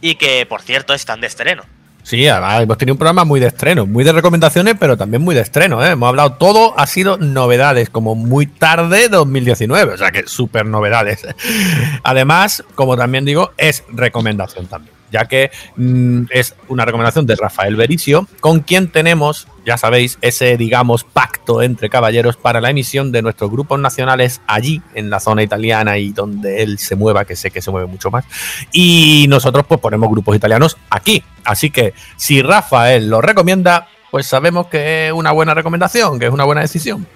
[0.00, 1.62] Y que, por cierto, están de estreno.
[2.02, 5.34] Sí, además hemos tenido un programa muy de estreno, muy de recomendaciones, pero también muy
[5.34, 5.84] de estreno.
[5.84, 5.90] ¿eh?
[5.90, 11.26] Hemos hablado, todo ha sido novedades, como muy tarde 2019, o sea que súper novedades.
[12.02, 17.76] Además, como también digo, es recomendación también, ya que mm, es una recomendación de Rafael
[17.76, 23.22] Bericio, con quien tenemos, ya sabéis, ese, digamos, pacto entre caballeros para la emisión de
[23.22, 27.50] nuestros grupos nacionales allí, en la zona italiana y donde él se mueva, que sé
[27.50, 28.24] que se mueve mucho más.
[28.72, 31.22] Y nosotros pues ponemos grupos italianos aquí.
[31.44, 36.32] Así que si Rafael lo recomienda, pues sabemos que es una buena recomendación, que es
[36.32, 37.06] una buena decisión.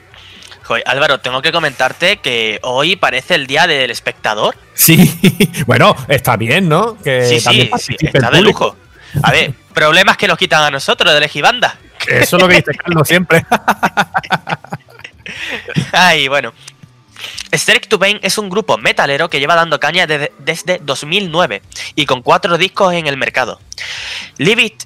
[0.65, 4.57] Joder, Álvaro, tengo que comentarte que hoy parece el día del espectador.
[4.73, 6.97] Sí, bueno, está bien, ¿no?
[7.03, 8.75] Que sí, sí, sí, está de lujo.
[9.23, 11.77] A ver, problemas que nos quitan a nosotros de Legibanda.
[12.09, 13.45] Eso es lo que dice Carlos siempre.
[15.93, 16.55] Ay, bueno.
[17.53, 21.62] Strike to Pain es un grupo metalero que lleva dando caña desde, desde 2009
[21.95, 23.61] y con cuatro discos en el mercado.
[24.39, 24.85] Leave It,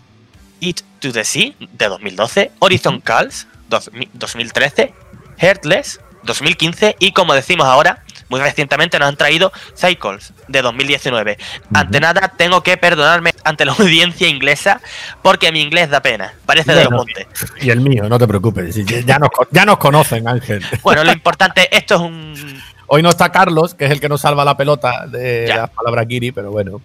[0.60, 4.94] It to the Sea de 2012, Horizon Calls 2013,
[5.38, 11.38] Heartless 2015 y como decimos ahora, muy recientemente nos han traído Cycles de 2019.
[11.72, 14.80] Ante nada tengo que perdonarme ante la audiencia inglesa
[15.22, 17.26] porque mi inglés da pena, parece de los montes.
[17.60, 18.74] Y el mío, no te preocupes.
[19.06, 20.64] Ya nos, ya nos conocen, Ángel.
[20.82, 24.22] Bueno, lo importante, esto es un Hoy no está Carlos, que es el que nos
[24.22, 25.56] salva la pelota de Ya.
[25.58, 26.80] las palabras Giri, pero bueno.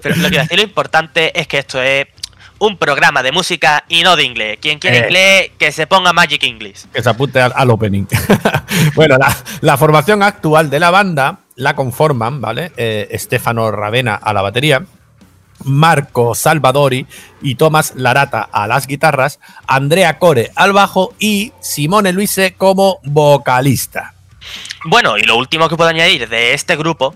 [0.00, 2.06] Pero lo que decir, lo importante es que esto es
[2.58, 4.58] un programa de música y no de inglés.
[4.60, 5.02] Quien quiere Eh.
[5.04, 6.86] inglés, que se ponga Magic English.
[6.92, 8.04] que se apunte al, al opening.
[8.94, 12.72] bueno, la, la formación actual de la banda la conforman, ¿vale?
[12.76, 14.84] Eh, Stefano Ravena a la batería,
[15.64, 17.06] Marco Salvadori
[17.42, 24.14] y Tomás Larata a las guitarras, Andrea Core al bajo y Simone Luise como vocalista.
[24.84, 27.14] Bueno, y lo último que puedo añadir de este grupo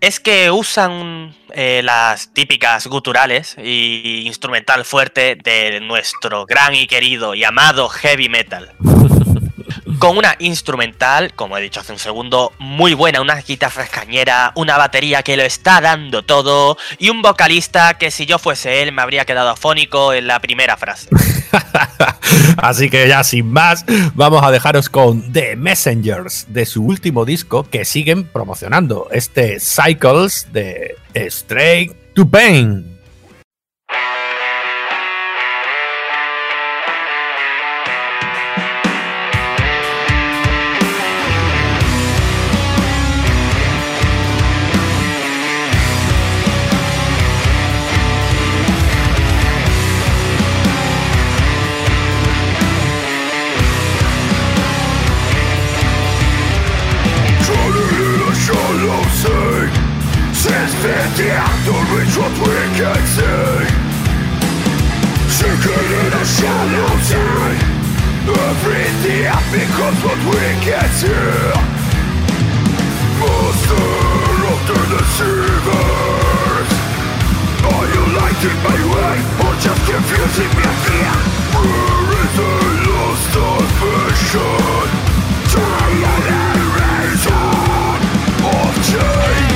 [0.00, 7.34] es que usan eh, las típicas guturales y instrumental fuerte de nuestro gran y querido
[7.34, 8.72] y amado heavy metal.
[9.98, 14.76] Con una instrumental, como he dicho hace un segundo, muy buena, una guitarra cañera, una
[14.76, 19.02] batería que lo está dando todo y un vocalista que si yo fuese él me
[19.02, 21.08] habría quedado afónico en la primera frase.
[22.56, 23.84] Así que ya sin más,
[24.14, 30.48] vamos a dejaros con The Messengers de su último disco que siguen promocionando, este Cycles
[30.52, 32.97] de Straight to Pain.
[66.38, 67.58] Sinking in a shallow
[68.28, 71.10] Everything becomes what we can see
[73.18, 73.88] Master
[74.46, 76.70] of the deceivers
[77.66, 81.18] Are you lighting my way or just confusing me again?
[81.58, 82.50] Where is the
[82.86, 84.88] lost ambition?
[85.50, 85.98] Generation
[88.44, 89.47] of change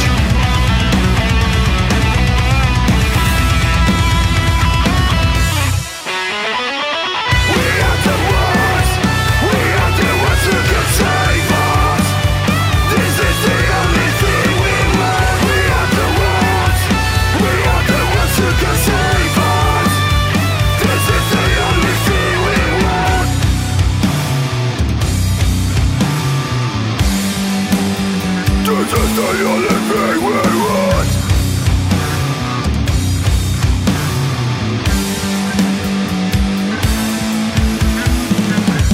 [28.95, 30.32] is the only thing we
[30.64, 31.09] want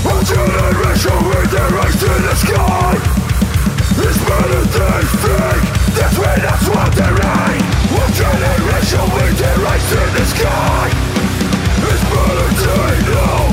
[0.07, 2.95] Our generation with their eyes in the sky.
[3.99, 7.63] Is better than fake That's where that's what they write
[7.99, 10.87] Our generation with their eyes to the sky
[11.91, 13.48] Is better than now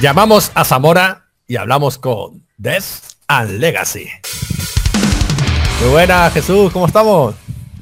[0.00, 2.84] Llamamos a Zamora y hablamos con Death
[3.28, 4.08] and Legacy.
[5.82, 7.34] Muy buenas, Jesús, ¿cómo estamos?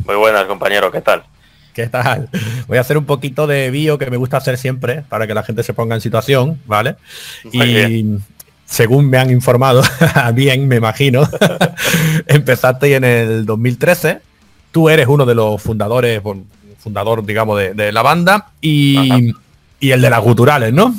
[0.05, 1.23] Muy buenas, compañero, ¿qué tal?
[1.73, 2.29] ¿Qué tal?
[2.67, 5.45] Voy a hacer un poquito de bio que me gusta hacer siempre para que la
[5.45, 6.97] gente se ponga en situación, ¿vale?
[7.53, 8.19] Muy y
[8.67, 9.83] según me han informado,
[10.35, 11.23] bien, me imagino,
[12.27, 14.19] empezaste en el 2013.
[14.73, 16.21] Tú eres uno de los fundadores,
[16.81, 19.33] fundador, digamos, de, de la banda y,
[19.79, 20.93] y el de las guturales, ¿no?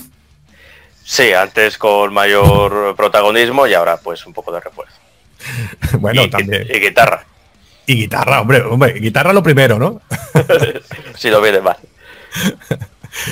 [1.09, 4.93] Sí, antes con mayor protagonismo y ahora pues un poco de refuerzo.
[5.99, 6.67] bueno, y, también.
[6.71, 7.25] y guitarra,
[7.87, 10.01] Y guitarra, hombre, hombre, guitarra lo primero, ¿no?
[11.17, 11.77] si lo vienes mal.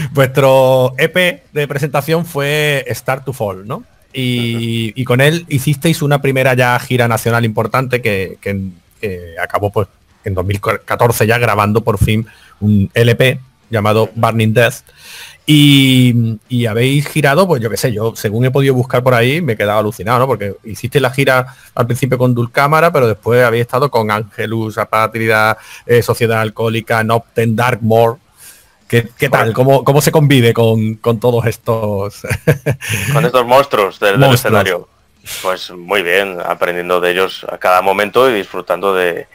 [0.10, 3.84] Vuestro EP de presentación fue Start to Fall, ¿no?
[4.12, 8.60] Y, y con él hicisteis una primera ya gira nacional importante que, que,
[9.04, 9.88] eh, acabó pues
[10.24, 12.26] en 2014 ya grabando por fin
[12.60, 14.78] un LP llamado Burning Death.
[15.50, 19.42] Y, y habéis girado, pues yo qué sé, yo según he podido buscar por ahí
[19.42, 20.28] me he quedado alucinado, ¿no?
[20.28, 25.58] Porque hiciste la gira al principio con Dulcámara, pero después habéis estado con Angelus, Apátrida,
[25.86, 28.18] eh, Sociedad Alcohólica, Nocten, Darkmore.
[28.90, 29.54] ¿Qué, qué tal?
[29.54, 32.24] ¿Cómo, ¿Cómo se convive con, con todos estos?
[33.14, 34.90] Con estos monstruos del, escenario.
[35.42, 39.28] Pues muy bien, aprendiendo de ellos a cada momento y disfrutando de,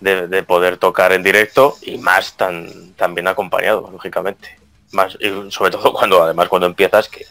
[0.00, 4.59] de- de poder tocar en directo y más tan, tan bien acompañado, lógicamente.
[4.92, 7.24] Más, y sobre todo cuando además cuando empiezas que,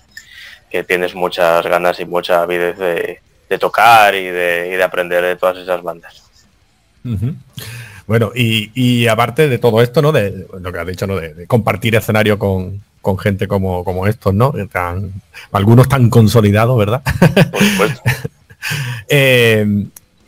[0.70, 5.24] que tienes muchas ganas y mucha avidez de, de tocar y de, y de aprender
[5.24, 6.24] de todas esas bandas.
[8.07, 10.12] Bueno, y, y aparte de todo esto, ¿no?
[10.12, 11.16] De lo que has dicho, ¿no?
[11.16, 14.53] De, de compartir escenario con, con gente como, como estos, ¿no?
[14.72, 15.12] Tan,
[15.51, 17.01] algunos tan consolidados, ¿verdad?
[17.51, 18.01] Por supuesto.
[19.07, 19.66] Eh,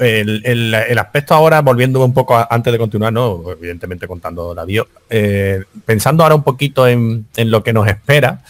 [0.01, 3.43] el, el- aspecto ahora, volviendo un poco antes de continuar, ¿no?
[3.51, 8.41] Evidentemente contando la bio, eh, pensando ahora un poquito en, en lo que nos espera,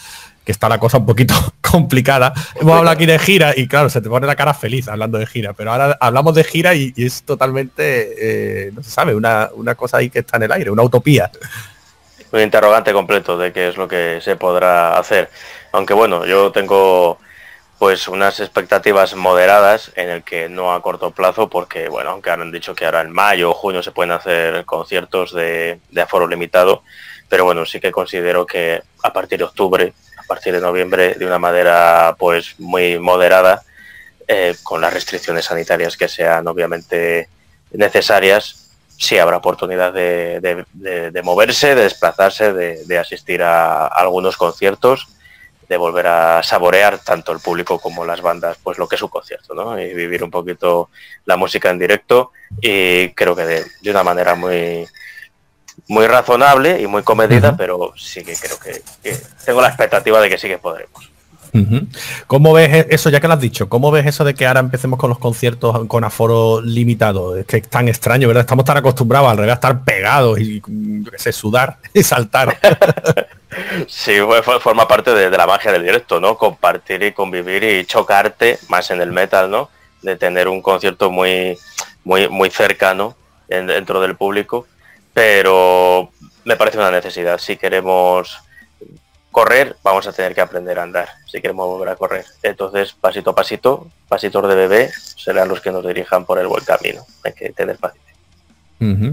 [0.44, 2.32] que está la cosa un poquito complicada.
[2.60, 5.26] Hemos hablado aquí de gira y claro, se te pone la cara feliz hablando de
[5.26, 9.50] gira, pero ahora hablamos de gira y, y es totalmente, eh, no se sabe, una,
[9.54, 11.30] una cosa ahí que está en el aire, una utopía.
[12.32, 15.30] un interrogante completo de qué es lo que se podrá hacer.
[15.72, 17.18] Aunque bueno, yo tengo
[17.82, 22.52] pues unas expectativas moderadas en el que no a corto plazo, porque bueno, aunque han
[22.52, 26.84] dicho que ahora en mayo o junio se pueden hacer conciertos de, de aforo limitado,
[27.28, 31.26] pero bueno, sí que considero que a partir de octubre, a partir de noviembre, de
[31.26, 33.64] una manera pues muy moderada,
[34.28, 37.28] eh, con las restricciones sanitarias que sean obviamente
[37.72, 40.38] necesarias, sí habrá oportunidad de,
[40.72, 45.08] de- moverse, de desplazarse, de, de asistir a, algunos conciertos,
[45.72, 49.08] de volver a saborear tanto el público como las bandas, pues lo que es un
[49.08, 49.80] concierto, ¿no?
[49.80, 50.90] Y vivir un poquito
[51.24, 54.86] la música en directo y creo que de, de una manera muy
[55.88, 59.16] muy razonable y muy comedida, pero sí que creo que, que
[59.46, 61.10] tengo la expectativa de que sí que podremos.
[61.54, 61.86] Ujú.
[62.26, 63.70] ¿Cómo ves e- eso, ya que lo has dicho?
[63.70, 67.34] ¿Cómo ves eso de que ahora empecemos con los conciertos con aforo limitado?
[67.38, 68.42] Es que es tan extraño, ¿verdad?
[68.42, 72.58] Estamos tan acostumbrados al revés a estar pegados y, yo qué sé, sudar y saltar.
[73.86, 74.16] Sí,
[74.60, 76.38] forma parte de, de la magia del directo, ¿no?
[76.38, 79.68] Compartir y convivir y chocarte más en el metal, ¿no?
[80.00, 81.58] De tener un concierto muy,
[82.04, 83.14] muy, muy cercano
[83.48, 84.66] en- dentro del público,
[85.12, 86.10] pero
[86.44, 87.38] me parece una necesidad.
[87.38, 88.38] Si queremos
[89.30, 91.08] correr, vamos a tener que aprender a andar.
[91.26, 95.70] Si queremos volver a correr, entonces pasito a pasito, pasitos de bebé serán los que
[95.70, 97.04] nos dirijan por el buen camino.
[97.24, 98.11] Hay que tener paciencia.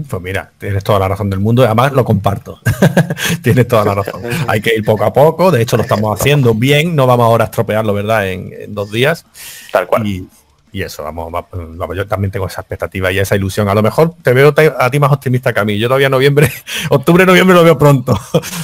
[0.08, 2.58] Pues mira, tienes toda la razón del mundo, y además lo comparto.
[3.42, 4.22] tienes toda la razón.
[4.48, 7.44] Hay que ir poco a poco, de hecho lo estamos haciendo bien, no vamos ahora
[7.44, 8.28] a estropearlo, ¿verdad?
[8.28, 9.24] En, en dos días.
[9.72, 10.06] Tal cual.
[10.06, 10.26] Y,
[10.72, 13.68] y eso, vamos, va- vamos, yo también tengo esa expectativa y esa ilusión.
[13.68, 15.78] A lo mejor te veo a ti más optimista que a mí.
[15.78, 16.50] Yo todavía noviembre,
[16.90, 18.18] octubre, noviembre lo veo pronto.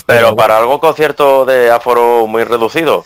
[0.07, 3.05] Pero para algún concierto de aforo muy reducido,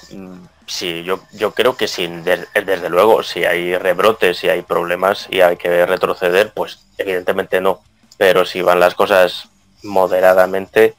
[0.67, 5.27] sí, yo, yo creo que sin des- desde luego, si hay rebrotes, si hay problemas
[5.31, 7.81] y hay que retroceder, pues evidentemente no.
[8.21, 9.49] Pero si van las cosas
[9.83, 10.95] moderadamente,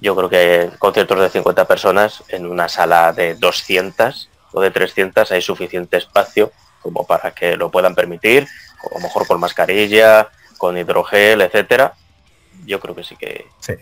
[0.00, 5.30] yo creo que conciertos de 50 personas en una sala de 200 o de 300
[5.32, 8.48] hay suficiente espacio como para que lo puedan permitir,
[8.82, 11.92] a lo mejor con mascarilla, con hidrogel, etcétera.
[12.64, 13.74] Yo creo que sí que Sí.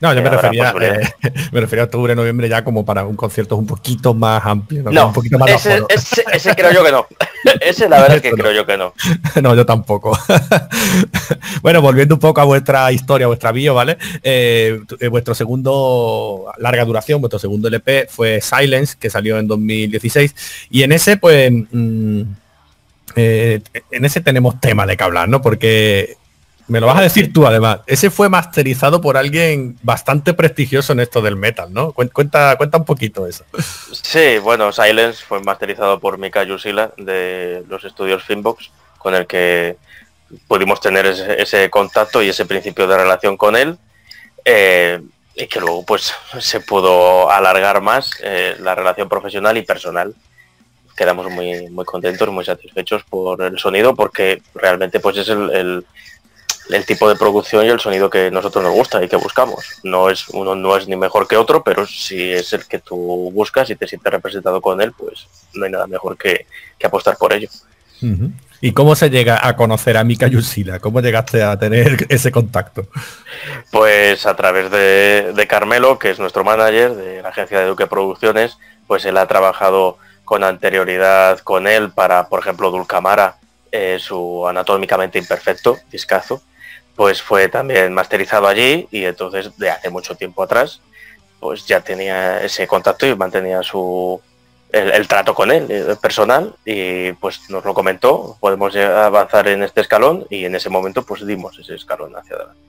[0.00, 1.02] No, yo me refería, posibilidad.
[1.22, 4.82] eh, me refería a octubre, noviembre ya como para un concierto un poquito más amplio,
[4.84, 4.90] ¿no?
[4.90, 7.06] No, un poquito más ese, ese- ese creo yo que no.
[7.60, 8.36] Ese la verdad es que no.
[8.36, 8.92] creo yo que no.
[9.42, 10.16] no, yo tampoco.
[11.62, 13.96] bueno, volviendo un poco a vuestra historia, vuestra bio, ¿vale?
[14.22, 20.34] Eh, eh, vuestro segundo larga duración, vuestro segundo LP fue Silence, que salió en 2016.
[20.70, 22.22] Y en ese, pues, mm,
[23.16, 25.40] eh, en ese tenemos tema de que hablar, ¿no?
[25.42, 26.16] Porque
[26.70, 27.80] me lo vas a decir tú, además.
[27.86, 31.92] Ese fue masterizado por alguien bastante prestigioso en esto del metal, ¿no?
[31.92, 33.44] Cuen- Cuenta, cuenta un poquito eso.
[33.92, 39.76] Sí, bueno, Silence fue masterizado por Mika Yusila de los estudios Finbox, con el que
[40.46, 43.76] pudimos tener ese, contacto y ese principio de relación con él.
[44.44, 45.00] eh,
[45.34, 50.14] y que luego pues se pudo alargar más eh, la relación profesional y personal.
[50.96, 55.86] Quedamos muy, muy contentos, muy satisfechos por el sonido, porque realmente pues es el-
[56.68, 59.64] el tipo de producción y el sonido que nosotros nos gusta y que buscamos.
[59.82, 63.30] No es uno no es ni mejor que otro, pero si es el que tú
[63.32, 66.46] buscas y te sientes representado con él, pues no hay nada mejor que,
[66.78, 67.48] que apostar por ello.
[68.62, 70.80] ¿Y cómo se llega a conocer a Mika Yusila?
[70.80, 72.86] ¿Cómo llegaste a tener ese contacto?
[73.70, 77.86] Pues a través de, de Carmelo, que es nuestro manager de la agencia de Duque
[77.86, 83.36] Producciones, pues él ha trabajado con anterioridad con él para, por ejemplo, Dulcamara,
[83.72, 86.42] eh, su anatómicamente imperfecto, discazo,
[87.00, 90.82] pues fue también masterizado allí y entonces de hace mucho tiempo atrás,
[91.38, 94.20] pues ya tenía ese contacto y mantenía su
[94.70, 99.62] el, el trato con él eh, personal y pues nos lo comentó, podemos avanzar en
[99.62, 102.60] este escalón y en ese momento pues dimos ese escalón hacia adelante.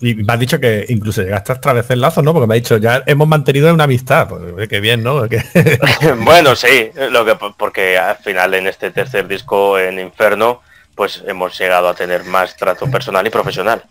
[0.00, 2.32] Y me has dicho que incluso llegaste a establecer lazos, ¿no?
[2.32, 4.28] Porque me ha dicho, ya hemos mantenido una amistad.
[4.28, 5.26] Pues, qué bien, ¿no?
[6.24, 10.62] Bueno, sí, lo que porque al final en este tercer disco en Inferno,
[10.98, 13.82] pues hemos llegado a tener más trato personal y profesional.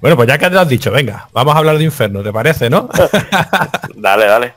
[0.00, 2.32] Bueno, pues ya que te lo has dicho, venga, vamos a hablar de Inferno, ¿te
[2.32, 2.88] parece, no?
[3.94, 4.54] Dale, dale.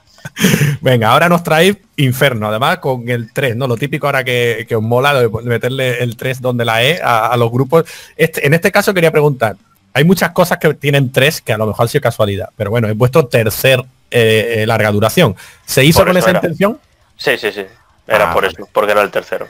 [0.81, 3.67] venga, ahora nos traéis Inferno, además con el 3, ¿no?
[3.67, 7.27] Lo típico ahora que, que os mola de meterle el 3 donde la E a,
[7.27, 7.85] a los grupos.
[8.17, 9.55] Este, en este caso quería preguntar,
[9.93, 12.87] hay muchas cosas que tienen 3 que a lo mejor ha sido casualidad, pero bueno,
[12.87, 15.35] es vuestro tercer eh, eh, larga duración.
[15.65, 16.39] ¿Se hizo con esa era.
[16.39, 16.79] intención?
[17.17, 17.65] Sí, sí, sí.
[18.07, 19.47] Era Ah, por eso, porque era el tercero.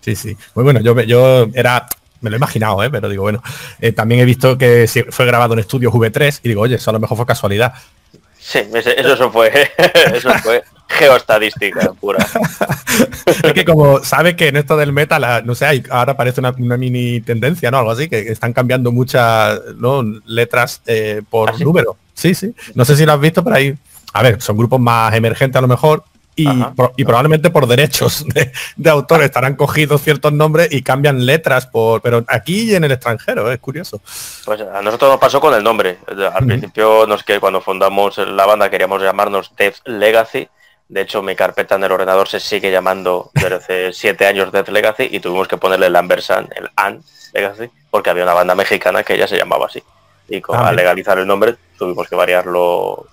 [0.00, 0.36] Sí, sí.
[0.54, 1.86] Muy bueno, yo, yo era,
[2.20, 2.90] me lo he imaginado, ¿eh?
[2.90, 3.42] pero digo, bueno,
[3.80, 6.92] eh, también he visto que fue grabado en estudios V3 y digo, oye, eso a
[6.92, 7.74] lo mejor fue casualidad.
[8.38, 9.70] Sí, eso fue,
[10.14, 12.26] eso fue geoestadística pura.
[13.42, 16.50] es que como sabes que en esto del metal, ah, no sé, ahora parece una,
[16.58, 17.78] una mini tendencia, ¿no?
[17.78, 20.02] Algo así, que están cambiando muchas ¿no?
[20.26, 21.64] letras eh, por ¿Ah, sí?
[21.64, 21.96] número.
[22.14, 22.54] Sí, sí.
[22.74, 23.74] No sé si lo has visto, pero ahí,
[24.12, 26.02] a ver, son grupos más emergentes a lo mejor.
[26.36, 26.72] Y, Ajá.
[26.74, 31.66] pro- y probablemente por derechos de, de autor estarán cogidos ciertos nombres y cambian letras
[31.66, 34.00] por pero aquí y en el extranjero es curioso
[34.44, 35.98] Pues a nosotros nos pasó con el nombre.
[36.06, 40.48] Al principio nos que cuando fundamos la banda queríamos llamarnos Death Legacy.
[40.88, 44.68] De hecho, mi carpeta en el ordenador se sigue llamando desde hace siete años Death
[44.70, 47.02] Legacy y tuvimos que ponerle el ampersand, el An
[47.32, 49.82] Legacy, porque había una banda mexicana que ya se llamaba así.
[50.28, 53.06] Y con, Ah, al legalizar el nombre tuvimos que variarlo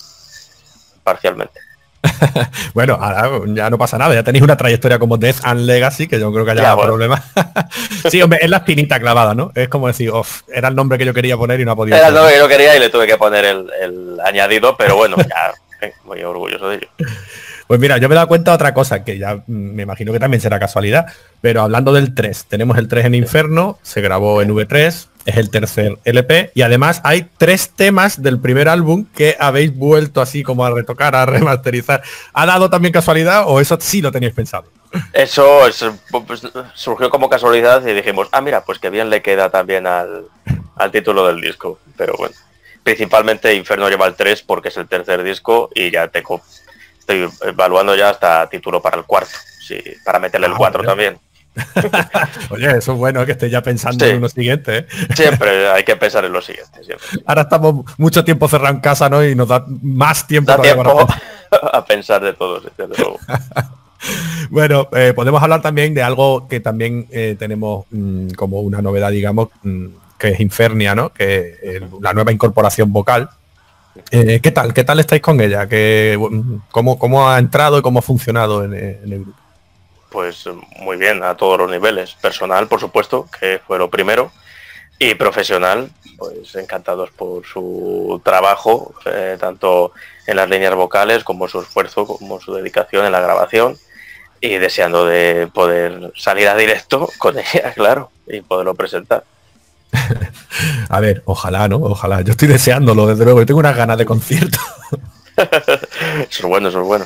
[1.04, 1.60] parcialmente.
[2.74, 6.20] bueno, ahora ya no pasa nada, ya tenéis una trayectoria como Death and Legacy, que
[6.20, 6.92] yo creo que haya Ya, bueno.
[6.94, 7.24] problemas.
[8.10, 9.52] sí, hombre, es la espinita clavada, ¿no?
[9.56, 11.98] Es como decir, "Uf, era el nombre que yo quería poner y no ha podido.
[11.98, 12.16] Era ser".
[12.16, 15.54] lo que yo quería y le tuve que poner el, el añadido, pero bueno, ya
[15.88, 16.88] eh, muy orgulloso de ello.
[17.68, 20.20] Pues mira, yo me he dado cuenta de otra cosa, que ya me imagino que
[20.20, 21.08] también será casualidad,
[21.42, 25.50] pero hablando del 3, tenemos el 3 en Inferno, se grabó en V3, es el
[25.52, 30.66] tercer LP, y además hay tres temas del primer álbum que habéis vuelto así como
[30.66, 32.02] a retocar, a remasterizar.
[32.34, 34.66] ¿Ha dado también casualidad o eso sí lo teníais pensado?
[35.14, 35.86] Eso es,
[36.26, 36.42] pues,
[36.74, 40.26] surgió como casualidad y dijimos, ah, mira, pues que bien le queda también al,
[40.78, 41.78] al título del disco.
[41.98, 42.34] Pero bueno,
[42.84, 46.42] principalmente Inferno lleva el 3 porque es el tercer disco y ya tengo,
[47.00, 49.32] estoy evaluando ya hasta título para el cuarto,
[49.68, 50.90] sí, para meterle el Ah, 4 bueno.
[50.90, 51.20] también.
[52.50, 54.12] Oye, eso es bueno que estéis ya pensando Sí.
[54.12, 54.78] en uno siguiente.
[54.80, 54.88] ¿eh?
[55.16, 57.08] Siempre hay que pensar en lo siguiente, siempre.
[57.26, 59.24] Ahora estamos mucho tiempo cerrado en casa, ¿no?
[59.26, 61.22] Y nos da más tiempo Da para pensar.
[61.74, 63.20] a pensar de todo, desde luego.
[64.50, 69.12] Bueno, eh, podemos hablar también de algo que también eh, tenemos mm, como una novedad,
[69.12, 69.86] digamos, mm,
[70.18, 71.10] que es Infernia, ¿no?
[71.10, 73.30] Que eh, la nueva incorporación vocal.
[74.12, 74.74] ¿Qué tal?
[74.76, 75.68] ¿Qué tal estáis con ella?
[75.68, 79.38] ¿Qué, mm, cómo, ¿Cómo ha entrado y cómo ha funcionado en, en el grupo?
[80.10, 80.46] Pues
[80.80, 82.14] muy bien, a todos los niveles.
[82.14, 84.32] Personal, por supuesto, que fue lo primero.
[85.00, 89.92] Y profesional, pues encantados por su trabajo, eh, tanto
[90.26, 93.78] en las líneas vocales como su esfuerzo, como su dedicación en la grabación.
[94.40, 99.24] Y deseando de poder salir a directo con ella, claro, y poderlo presentar.
[100.90, 101.78] A ver, ojalá, ¿no?
[101.78, 102.22] Ojalá.
[102.22, 103.40] Yo estoy deseándolo, desde luego.
[103.40, 104.60] Yo tengo unas ganas de concierto.
[105.38, 107.06] Eso es bueno, eso es bueno.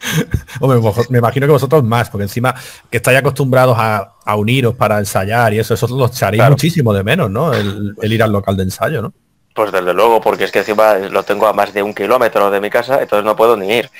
[0.60, 0.80] Hombre,
[1.10, 2.54] me imagino que vosotros más, porque encima
[2.90, 6.52] que estáis acostumbrados a, a uniros para ensayar y eso, eso lo echaréis Claro.
[6.52, 7.52] muchísimo de menos, ¿no?
[7.52, 9.12] El, el ir al local de ensayo, ¿no?
[9.54, 12.60] Pues desde luego, porque es que encima lo tengo a más de un kilómetro de
[12.60, 13.90] mi casa, entonces no puedo ni ir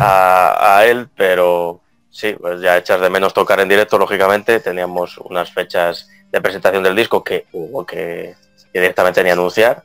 [0.00, 1.80] a, a él, pero
[2.10, 4.58] sí, pues ya echas de menos tocar en directo, lógicamente.
[4.58, 8.34] Teníamos unas fechas de presentación del disco que hubo que
[8.72, 9.84] directamente ni anunciar.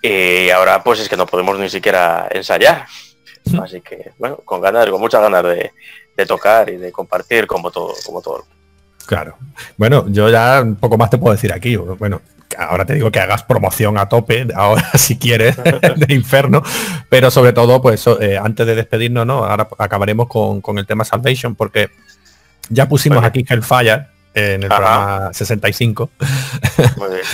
[0.00, 2.86] Y ahora pues es que no podemos ni siquiera ensayar.
[3.62, 5.72] Así que, bueno, con ganas, con muchas ganas de,
[6.16, 8.44] de tocar y de compartir como todo, como todo.
[9.06, 9.36] Claro.
[9.76, 11.74] Bueno, yo ya un poco más te puedo decir aquí.
[11.76, 12.20] Bueno,
[12.56, 16.62] ahora te digo que hagas promoción a tope, ahora si quieres, de Inferno.
[17.08, 19.44] Pero sobre todo, pues eh, antes de despedirnos, ¿no?
[19.44, 21.90] Ahora acabaremos con, con el tema Salvation, porque
[22.68, 23.24] ya pusimos bien.
[23.24, 24.76] aquí Hellfire en el Ajá.
[24.80, 26.10] programa 65.
[26.96, 27.20] Muy bien.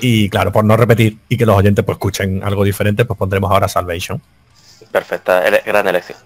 [0.00, 3.52] Y claro, por no repetir y que los oyentes pues escuchen algo diferente, pues pondremos
[3.52, 4.20] ahora Salvation.
[4.92, 6.18] Perfecta, gran elección.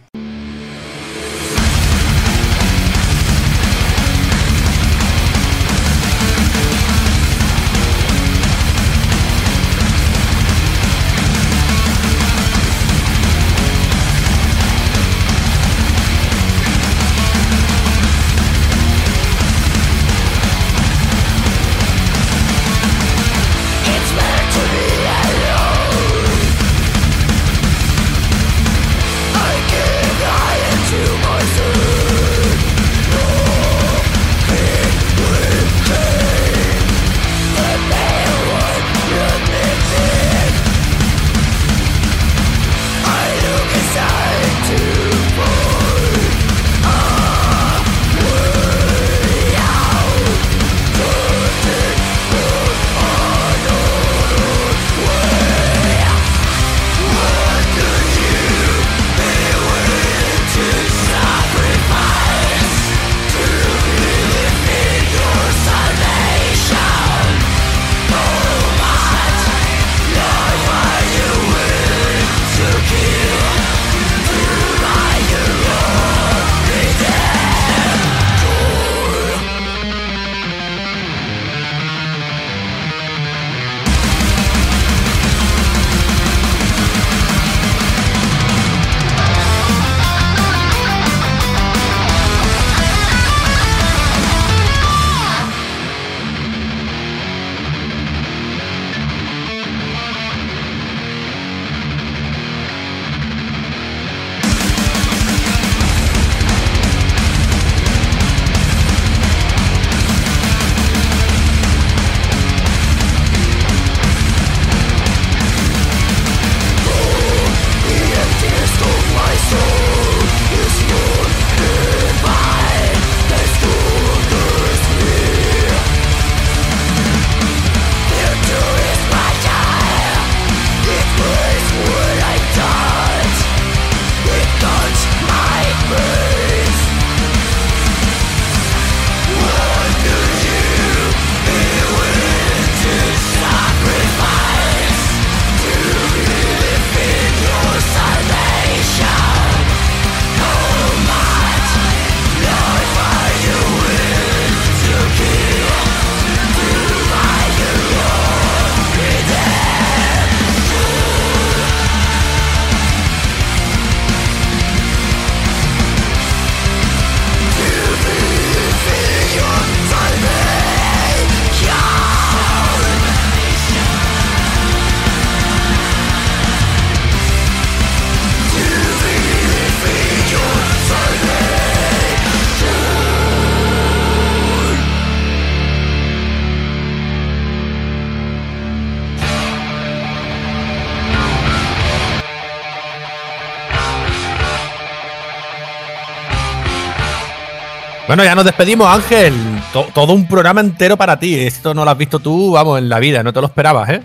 [198.06, 199.34] Bueno, ya nos despedimos, Ángel.
[199.72, 201.38] To- todo un programa entero para ti.
[201.44, 203.22] Esto no lo has visto tú, vamos, en la vida.
[203.22, 204.02] No te lo esperabas, ¿eh?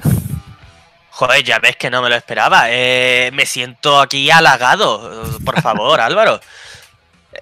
[1.11, 2.63] Joder, ya ves que no me lo esperaba.
[2.69, 5.23] Eh, me siento aquí halagado.
[5.45, 6.39] Por favor, Álvaro.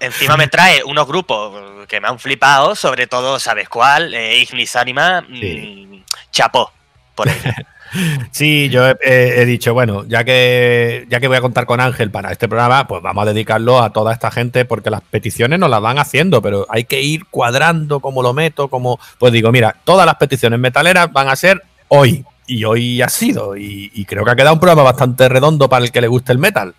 [0.00, 4.12] Encima me trae unos grupos que me han flipado, sobre todo, ¿sabes cuál?
[4.14, 5.24] Eh, Ignis Anima.
[5.28, 5.86] Sí.
[5.90, 6.72] mm, chapó.
[7.14, 7.52] Por ello.
[8.30, 12.32] Sí, yo he, dicho, bueno, ya que, ya que voy a contar con Ángel para
[12.32, 15.80] este programa, pues vamos a dedicarlo a toda esta gente porque las peticiones nos las
[15.80, 20.06] van haciendo, pero hay que ir cuadrando cómo lo meto, como pues digo, mira, todas
[20.06, 22.24] las peticiones metaleras van a ser hoy.
[22.46, 25.92] Y hoy ha sido, y creo que ha quedado un programa bastante redondo para el
[25.92, 26.74] que le guste el metal.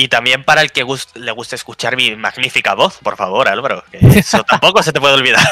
[0.00, 3.82] Y también para el que gust- le guste escuchar mi magnífica voz, por favor, Álvaro.
[3.90, 5.42] Que eso tampoco se te puede olvidar.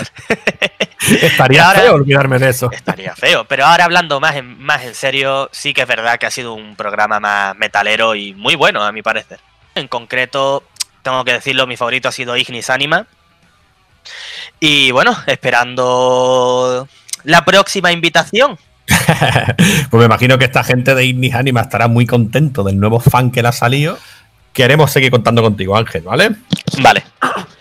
[1.21, 2.71] Estaría ahora- feo olvidarme de eso.
[2.71, 3.45] Estaría feo.
[3.47, 6.55] Pero ahora hablando más en, más en serio, sí que es verdad que ha sido
[6.55, 9.41] un programa más metalero y muy bueno, a mi parecer.
[9.75, 10.63] En concreto,
[11.03, 13.05] tengo que decirlo, mi favorito ha sido Ignis Anima.
[14.61, 16.89] Y bueno, esperando
[17.25, 18.57] la próxima invitación.
[19.91, 23.33] pues me imagino que esta gente de Ignis Anima estará muy contento del nuevo fan
[23.33, 23.99] que le ha salido.
[24.57, 26.31] Queremos seguir contando contigo, Ángel, ¿vale?
[26.81, 27.05] Vale.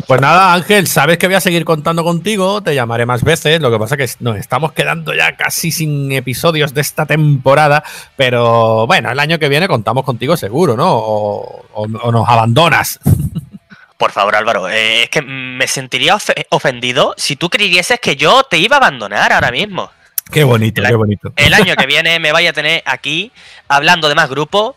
[0.07, 3.69] Pues nada, Ángel, sabes que voy a seguir contando contigo, te llamaré más veces, lo
[3.69, 7.83] que pasa es que nos estamos quedando ya casi sin episodios de esta temporada,
[8.15, 10.87] pero bueno, el año que viene contamos contigo seguro, ¿no?
[10.95, 12.99] O, o- o nos abandonas.
[13.97, 18.43] Por favor, Álvaro, eh, es que me sentiría ofe- ofendido si tú creyieses que yo
[18.43, 19.89] te iba a abandonar ahora mismo.
[20.31, 21.34] Qué bonito, El qué bonito.
[21.35, 23.31] El año que viene me vaya a tener aquí
[23.67, 24.76] hablando de más grupos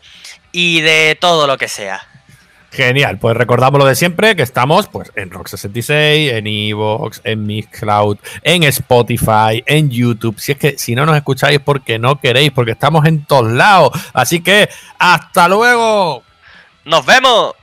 [0.51, 2.07] y de todo lo que sea.
[2.71, 7.45] Genial, pues recordamos lo de siempre, que estamos pues en Rock 66, en Evox, en
[7.45, 10.39] Mixcloud, en Spotify, en YouTube.
[10.39, 13.91] Si es que si no nos escucháis porque no queréis, porque estamos en todos lados.
[14.13, 14.69] Así que,
[14.99, 16.23] ¡hasta luego!
[16.85, 17.53] ¡Nos vemos!